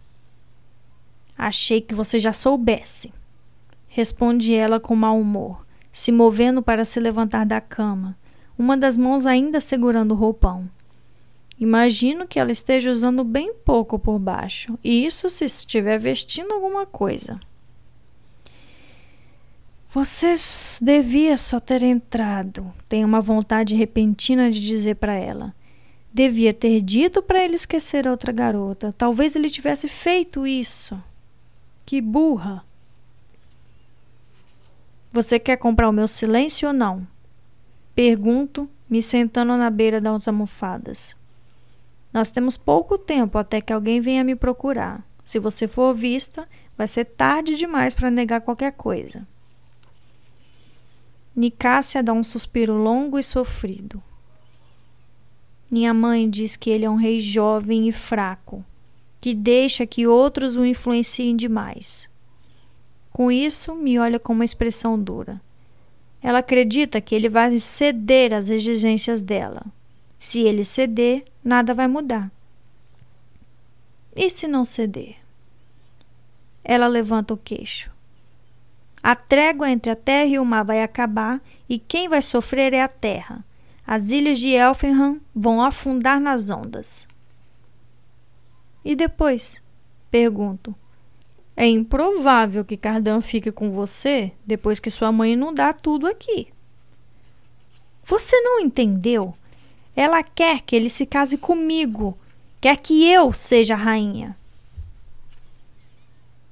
[1.38, 3.14] Achei que você já soubesse
[3.98, 8.16] responde ela com mau humor, se movendo para se levantar da cama,
[8.56, 10.70] uma das mãos ainda segurando o roupão.
[11.60, 16.86] Imagino que ela esteja usando bem pouco por baixo, e isso se estiver vestindo alguma
[16.86, 17.40] coisa.
[19.90, 25.56] Vocês devia só ter entrado, tenho uma vontade repentina de dizer para ela.
[26.14, 28.94] Devia ter dito para ele esquecer a outra garota.
[28.96, 31.02] Talvez ele tivesse feito isso.
[31.84, 32.64] Que burra.
[35.18, 37.08] Você quer comprar o meu silêncio ou não?
[37.96, 41.16] Pergunto, me sentando na beira das almofadas.
[42.14, 45.04] Nós temos pouco tempo até que alguém venha me procurar.
[45.24, 46.48] Se você for vista,
[46.78, 49.28] vai ser tarde demais para negar qualquer coisa.
[51.36, 54.00] Nicásia dá um suspiro longo e sofrido.
[55.72, 58.64] Minha mãe diz que ele é um rei jovem e fraco,
[59.20, 62.08] que deixa que outros o influenciem demais.
[63.18, 65.42] Com isso, me olha com uma expressão dura.
[66.22, 69.66] Ela acredita que ele vai ceder às exigências dela.
[70.20, 72.32] Se ele ceder, nada vai mudar.
[74.16, 75.16] E se não ceder?
[76.64, 77.90] Ela levanta o queixo.
[79.02, 82.84] A trégua entre a terra e o mar vai acabar e quem vai sofrer é
[82.84, 83.44] a terra.
[83.84, 87.08] As ilhas de Elfenham vão afundar nas ondas.
[88.86, 89.60] E depois?
[90.12, 90.76] Pergunto.
[91.58, 96.48] É improvável que Cardan fique com você depois que sua mãe dá tudo aqui.
[98.06, 99.34] Você não entendeu?
[99.96, 102.18] Ela quer que ele se case comigo,
[102.62, 104.38] quer que eu seja a rainha.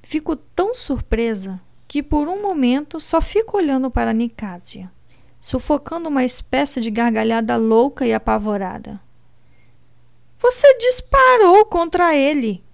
[0.02, 4.90] Fico tão surpresa que por um momento só fico olhando para Nicásia
[5.46, 9.00] sufocando uma espécie de gargalhada louca e apavorada.
[10.40, 12.64] Você disparou contra ele.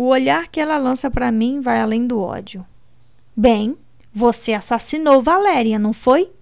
[0.00, 2.64] O olhar que ela lança para mim vai além do ódio.
[3.36, 3.76] Bem,
[4.10, 6.32] você assassinou Valéria, não foi?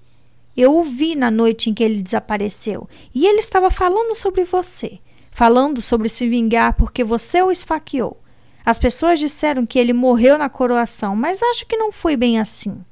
[0.56, 5.00] Eu o vi na noite em que ele desapareceu e ele estava falando sobre você,
[5.32, 8.22] falando sobre se vingar porque você o esfaqueou.
[8.64, 12.84] As pessoas disseram que ele morreu na coroação, mas acho que não foi bem assim.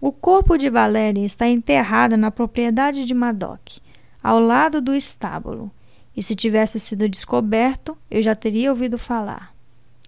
[0.00, 3.78] O corpo de Valéria está enterrado na propriedade de Madoc,
[4.20, 5.70] ao lado do estábulo,
[6.16, 9.54] e se tivesse sido descoberto, eu já teria ouvido falar.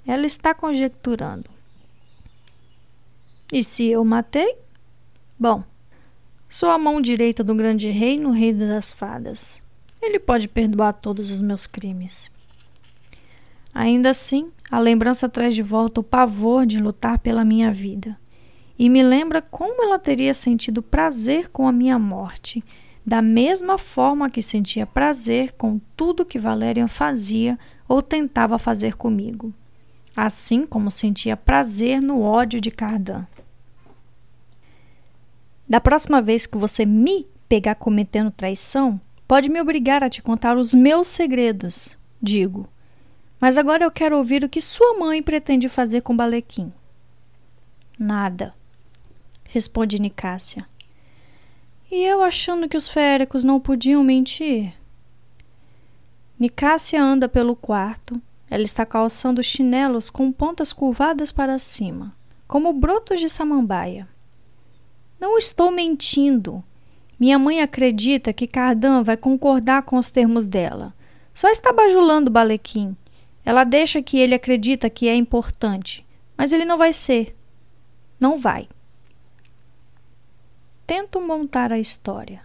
[0.06, 1.50] Ela está conjecturando.
[3.52, 4.56] E se eu matei?
[5.38, 5.62] Bom,
[6.48, 9.62] sou a mão direita do grande rei no reino das fadas.
[10.00, 12.30] Ele pode perdoar todos os meus crimes.
[13.74, 18.18] Ainda assim, a lembrança traz de volta o pavor de lutar pela minha vida
[18.78, 22.62] e me lembra como ela teria sentido prazer com a minha morte,
[23.08, 29.50] da mesma forma que sentia prazer com tudo que Valerian fazia ou tentava fazer comigo,
[30.14, 33.26] assim como sentia prazer no ódio de Cardan.
[35.66, 40.58] Da próxima vez que você me pegar cometendo traição, pode me obrigar a te contar
[40.58, 42.68] os meus segredos, digo.
[43.40, 46.70] Mas agora eu quero ouvir o que sua mãe pretende fazer com Balequim.
[47.98, 48.54] Nada
[49.48, 50.66] responde Nicásia.
[51.90, 54.74] E eu achando que os féricos não podiam mentir.
[56.38, 58.20] Nicásia anda pelo quarto.
[58.50, 62.14] Ela está calçando chinelos com pontas curvadas para cima,
[62.46, 64.06] como brotos de samambaia.
[65.18, 66.62] Não estou mentindo.
[67.18, 70.94] Minha mãe acredita que Cardan vai concordar com os termos dela.
[71.32, 72.96] Só está bajulando Balequim.
[73.44, 77.34] Ela deixa que ele acredita que é importante, mas ele não vai ser.
[78.20, 78.68] Não vai
[80.88, 82.40] tento montar a história.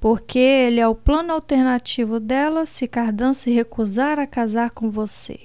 [0.00, 5.38] Porque ele é o plano alternativo dela se Cardan se recusar a casar com você.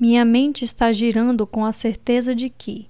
[0.00, 2.88] Minha mente está girando com a certeza de que,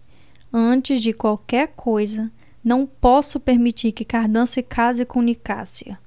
[0.51, 2.33] antes de qualquer coisa,
[2.65, 5.99] não posso permitir que Cardan se case com Nicásia.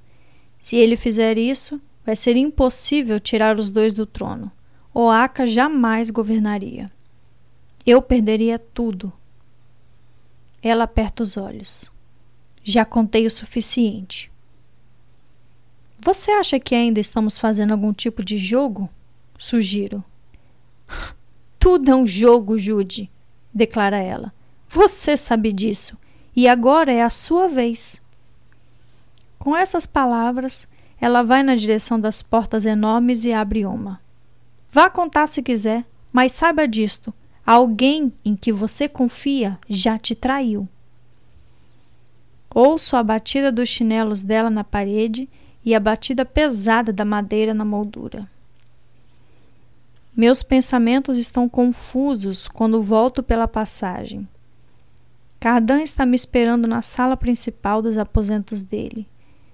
[0.58, 4.50] Se ele fizer isso, vai ser impossível tirar os dois do trono.
[4.92, 6.90] Oaca jamais governaria.
[7.86, 9.12] Eu perderia tudo
[10.62, 11.90] ela aperta os olhos.
[12.62, 14.30] Já contei o suficiente.
[16.02, 18.88] Você acha que ainda estamos fazendo algum tipo de jogo?
[19.38, 20.02] Sugiro.
[21.58, 23.10] Tudo é um jogo, Jude,
[23.52, 24.32] declara ela.
[24.68, 25.96] Você sabe disso.
[26.34, 28.00] E agora é a sua vez.
[29.38, 30.66] Com essas palavras,
[31.00, 34.00] ela vai na direção das portas enormes e abre uma.
[34.68, 37.12] Vá contar se quiser, mas saiba disto:
[37.52, 40.68] Alguém em que você confia já te traiu.
[42.54, 45.28] Ouço a batida dos chinelos dela na parede
[45.64, 48.30] e a batida pesada da madeira na moldura.
[50.16, 54.28] Meus pensamentos estão confusos quando volto pela passagem.
[55.40, 59.08] Cardan está me esperando na sala principal dos aposentos dele,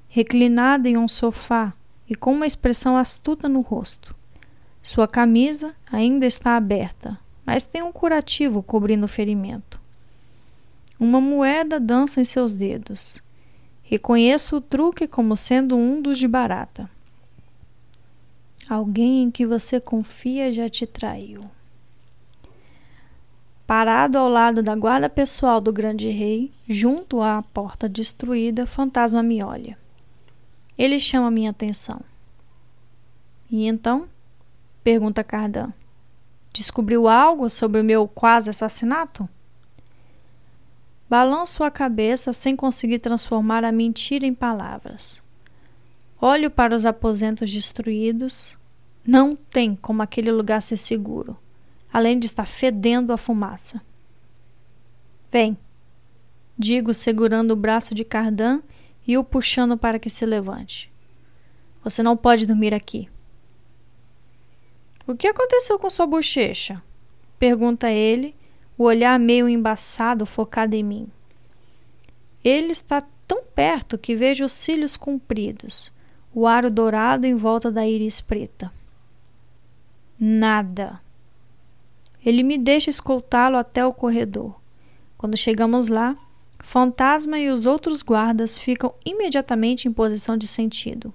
[0.06, 1.72] reclinada em um sofá
[2.06, 4.14] e com uma expressão astuta no rosto.
[4.82, 9.80] Sua camisa ainda está aberta, mas tem um curativo cobrindo o ferimento.
[10.98, 13.22] Uma moeda dança em seus dedos.
[13.84, 16.90] Reconheço o truque como sendo um dos de barata.
[18.68, 21.44] Alguém em que você confia já te traiu.
[23.64, 29.42] Parado ao lado da guarda pessoal do grande rei, junto à porta destruída, fantasma me
[29.42, 29.78] olha.
[30.76, 32.00] Ele chama minha atenção.
[33.50, 34.08] E então?
[34.82, 35.72] pergunta Cardan.
[36.56, 39.28] Descobriu algo sobre o meu quase assassinato?
[41.06, 45.22] Balanço a cabeça sem conseguir transformar a mentira em palavras.
[46.18, 48.56] Olho para os aposentos destruídos.
[49.06, 51.36] Não tem como aquele lugar ser seguro,
[51.92, 53.82] além de estar fedendo a fumaça.
[55.30, 55.58] Vem,
[56.58, 58.62] digo, segurando o braço de Cardan
[59.06, 60.90] e o puxando para que se levante.
[61.84, 63.10] Você não pode dormir aqui.
[65.06, 66.82] O que aconteceu com sua bochecha?
[67.38, 68.34] Pergunta ele
[68.76, 71.08] o olhar meio embaçado focado em mim.
[72.42, 75.92] Ele está tão perto que vejo os cílios compridos,
[76.34, 78.72] o aro dourado em volta da íris preta.
[80.18, 81.00] Nada.
[82.24, 84.60] Ele me deixa escoltá-lo até o corredor.
[85.16, 86.16] Quando chegamos lá,
[86.58, 91.14] Fantasma e os outros guardas ficam imediatamente em posição de sentido.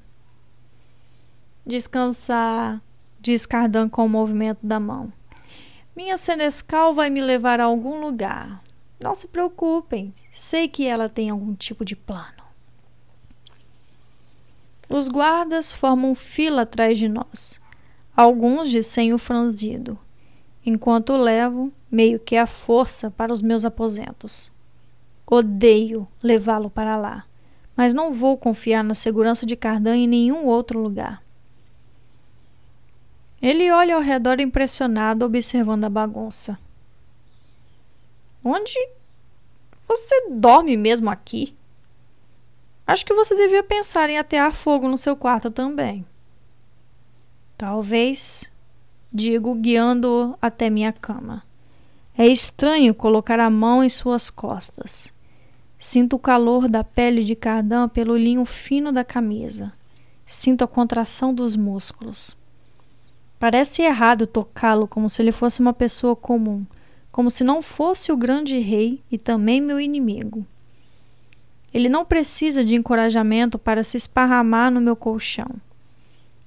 [1.65, 2.81] Descansar,
[3.21, 5.13] diz Cardan com o movimento da mão.
[5.95, 8.63] Minha senescal vai me levar a algum lugar.
[8.99, 12.41] Não se preocupem, sei que ela tem algum tipo de plano.
[14.89, 17.61] Os guardas formam fila atrás de nós,
[18.15, 19.97] alguns de senho franzido,
[20.65, 24.51] enquanto levo, meio que à força, para os meus aposentos.
[25.25, 27.23] Odeio levá-lo para lá,
[27.75, 31.23] mas não vou confiar na segurança de Cardan em nenhum outro lugar.
[33.41, 36.59] Ele olha ao redor impressionado, observando a bagunça.
[38.43, 38.75] Onde
[39.87, 41.55] você dorme mesmo aqui?
[42.85, 46.05] Acho que você devia pensar em atear fogo no seu quarto também.
[47.57, 48.51] Talvez,
[49.11, 51.43] digo, guiando-o até minha cama.
[52.17, 55.13] É estranho colocar a mão em suas costas.
[55.79, 59.73] Sinto o calor da pele de Cardan pelo linho fino da camisa.
[60.25, 62.35] Sinto a contração dos músculos.
[63.41, 66.63] Parece errado tocá-lo como se ele fosse uma pessoa comum,
[67.11, 70.45] como se não fosse o grande rei e também meu inimigo.
[71.73, 75.49] Ele não precisa de encorajamento para se esparramar no meu colchão.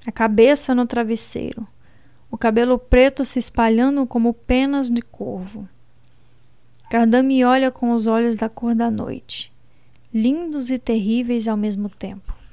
[0.06, 1.66] A cabeça no travesseiro,
[2.30, 5.68] o cabelo preto se espalhando como penas de corvo.
[6.88, 9.52] Cardan me olha com os olhos da cor da noite,
[10.12, 12.43] lindos e terríveis ao mesmo tempo.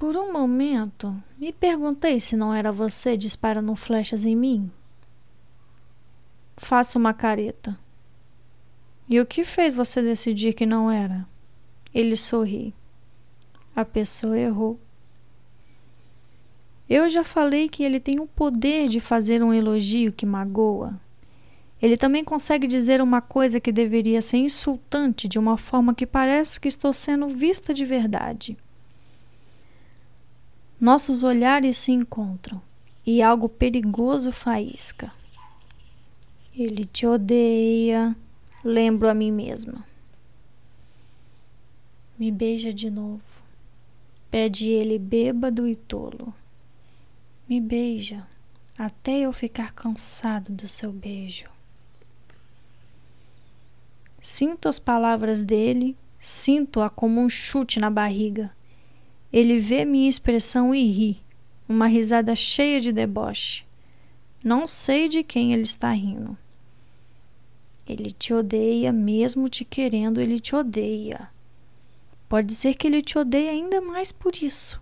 [0.00, 4.70] Por um momento, me perguntei se não era você disparando flechas em mim.
[6.56, 7.78] Faço uma careta.
[9.06, 11.28] E o que fez você decidir que não era?
[11.92, 12.74] Ele sorri.
[13.76, 14.80] A pessoa errou.
[16.88, 20.98] Eu já falei que ele tem o poder de fazer um elogio que magoa.
[21.80, 26.58] Ele também consegue dizer uma coisa que deveria ser insultante de uma forma que parece
[26.58, 28.56] que estou sendo vista de verdade.
[30.80, 32.62] Nossos olhares se encontram
[33.06, 35.12] e algo perigoso faísca.
[36.56, 38.16] Ele te odeia,
[38.64, 39.84] lembro a mim mesma.
[42.18, 43.42] Me beija de novo.
[44.30, 46.32] Pede ele bêbado e tolo.
[47.46, 48.26] Me beija
[48.78, 51.50] até eu ficar cansado do seu beijo.
[54.18, 58.50] Sinto as palavras dele, sinto-a como um chute na barriga.
[59.32, 61.22] Ele vê minha expressão e ri,
[61.68, 63.64] uma risada cheia de deboche.
[64.42, 66.36] Não sei de quem ele está rindo.
[67.86, 71.28] Ele te odeia, mesmo te querendo, ele te odeia.
[72.28, 74.80] Pode ser que ele te odeie ainda mais por isso.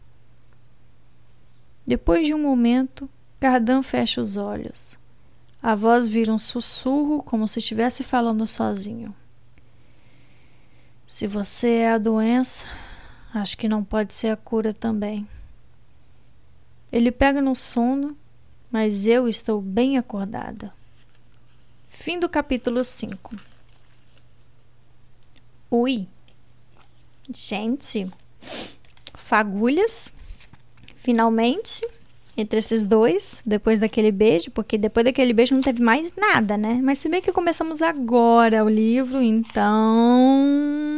[1.87, 3.09] Depois de um momento,
[3.41, 4.99] Cardan fecha os olhos.
[5.63, 9.15] A voz vira um sussurro, como se estivesse falando sozinho.
[11.07, 12.69] Se você é a doença,
[13.33, 15.27] Acho que não pode ser a cura também.
[16.91, 18.17] Ele pega no sono,
[18.71, 20.73] mas eu estou bem acordada.
[21.89, 23.37] Fim do capítulo 5.
[25.71, 26.07] Ui.
[27.31, 28.09] Gente,
[29.15, 30.13] fagulhas.
[30.97, 31.87] Finalmente,
[32.37, 36.81] entre esses dois, depois daquele beijo, porque depois daquele beijo não teve mais nada, né?
[36.83, 40.98] Mas se bem que começamos agora o livro, então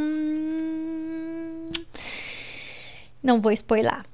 [3.23, 4.05] não vou spoiler.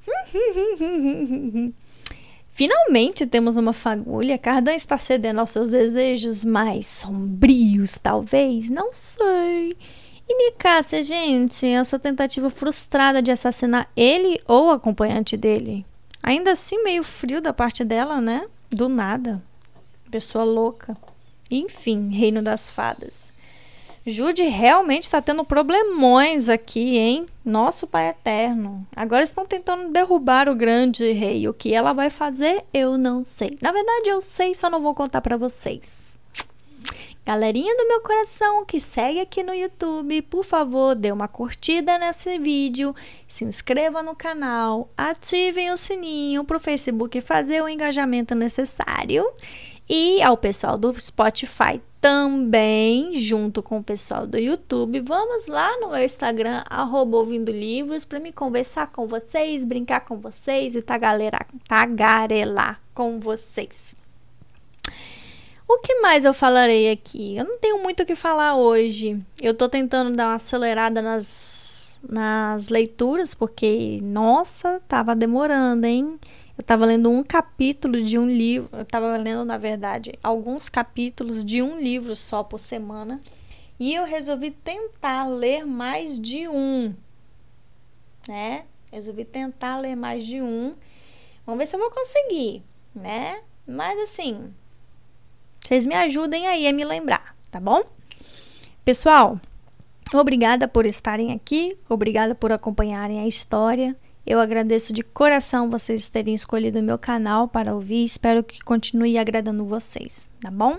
[2.52, 4.38] Finalmente temos uma fagulha.
[4.38, 8.70] Cardan está cedendo aos seus desejos mais sombrios, talvez.
[8.70, 9.74] Não sei.
[10.28, 15.84] E Nicásia, gente, essa tentativa frustrada de assassinar ele ou o acompanhante dele.
[16.22, 18.46] Ainda assim, meio frio da parte dela, né?
[18.70, 19.40] Do nada.
[20.10, 20.96] Pessoa louca.
[21.50, 23.32] Enfim, Reino das Fadas.
[24.08, 27.26] Jude realmente está tendo problemões aqui, hein?
[27.44, 28.86] Nosso Pai Eterno.
[28.94, 31.48] Agora estão tentando derrubar o grande rei.
[31.48, 33.58] O que ela vai fazer, eu não sei.
[33.60, 36.16] Na verdade, eu sei, só não vou contar para vocês.
[37.26, 42.38] Galerinha do meu coração que segue aqui no YouTube, por favor, dê uma curtida nesse
[42.38, 42.94] vídeo,
[43.26, 49.26] se inscreva no canal, ativem o sininho para o Facebook fazer o engajamento necessário.
[49.88, 55.90] E ao pessoal do Spotify também, junto com o pessoal do YouTube, vamos lá no
[55.90, 61.46] meu Instagram, arroba ouvindo livros, para me conversar com vocês, brincar com vocês e tagarelar,
[61.68, 63.94] tagarelar com vocês.
[65.68, 67.36] O que mais eu falarei aqui?
[67.36, 69.20] Eu não tenho muito o que falar hoje.
[69.40, 76.18] Eu tô tentando dar uma acelerada nas, nas leituras, porque, nossa, tava demorando, hein?
[76.56, 81.44] Eu estava lendo um capítulo de um livro, eu estava lendo, na verdade, alguns capítulos
[81.44, 83.20] de um livro só por semana.
[83.78, 86.94] E eu resolvi tentar ler mais de um,
[88.26, 88.64] né?
[88.90, 90.74] Resolvi tentar ler mais de um.
[91.44, 92.62] Vamos ver se eu vou conseguir,
[92.94, 93.42] né?
[93.66, 94.50] Mas assim,
[95.60, 97.82] vocês me ajudem aí a me lembrar, tá bom?
[98.82, 99.38] Pessoal,
[100.14, 103.94] obrigada por estarem aqui, obrigada por acompanharem a história.
[104.27, 108.05] Eu agradeço de coração vocês terem escolhido o meu canal para ouvir.
[108.05, 110.78] Espero que continue agradando vocês, tá bom?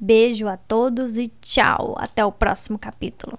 [0.00, 1.94] Beijo a todos e tchau.
[1.96, 3.38] Até o próximo capítulo.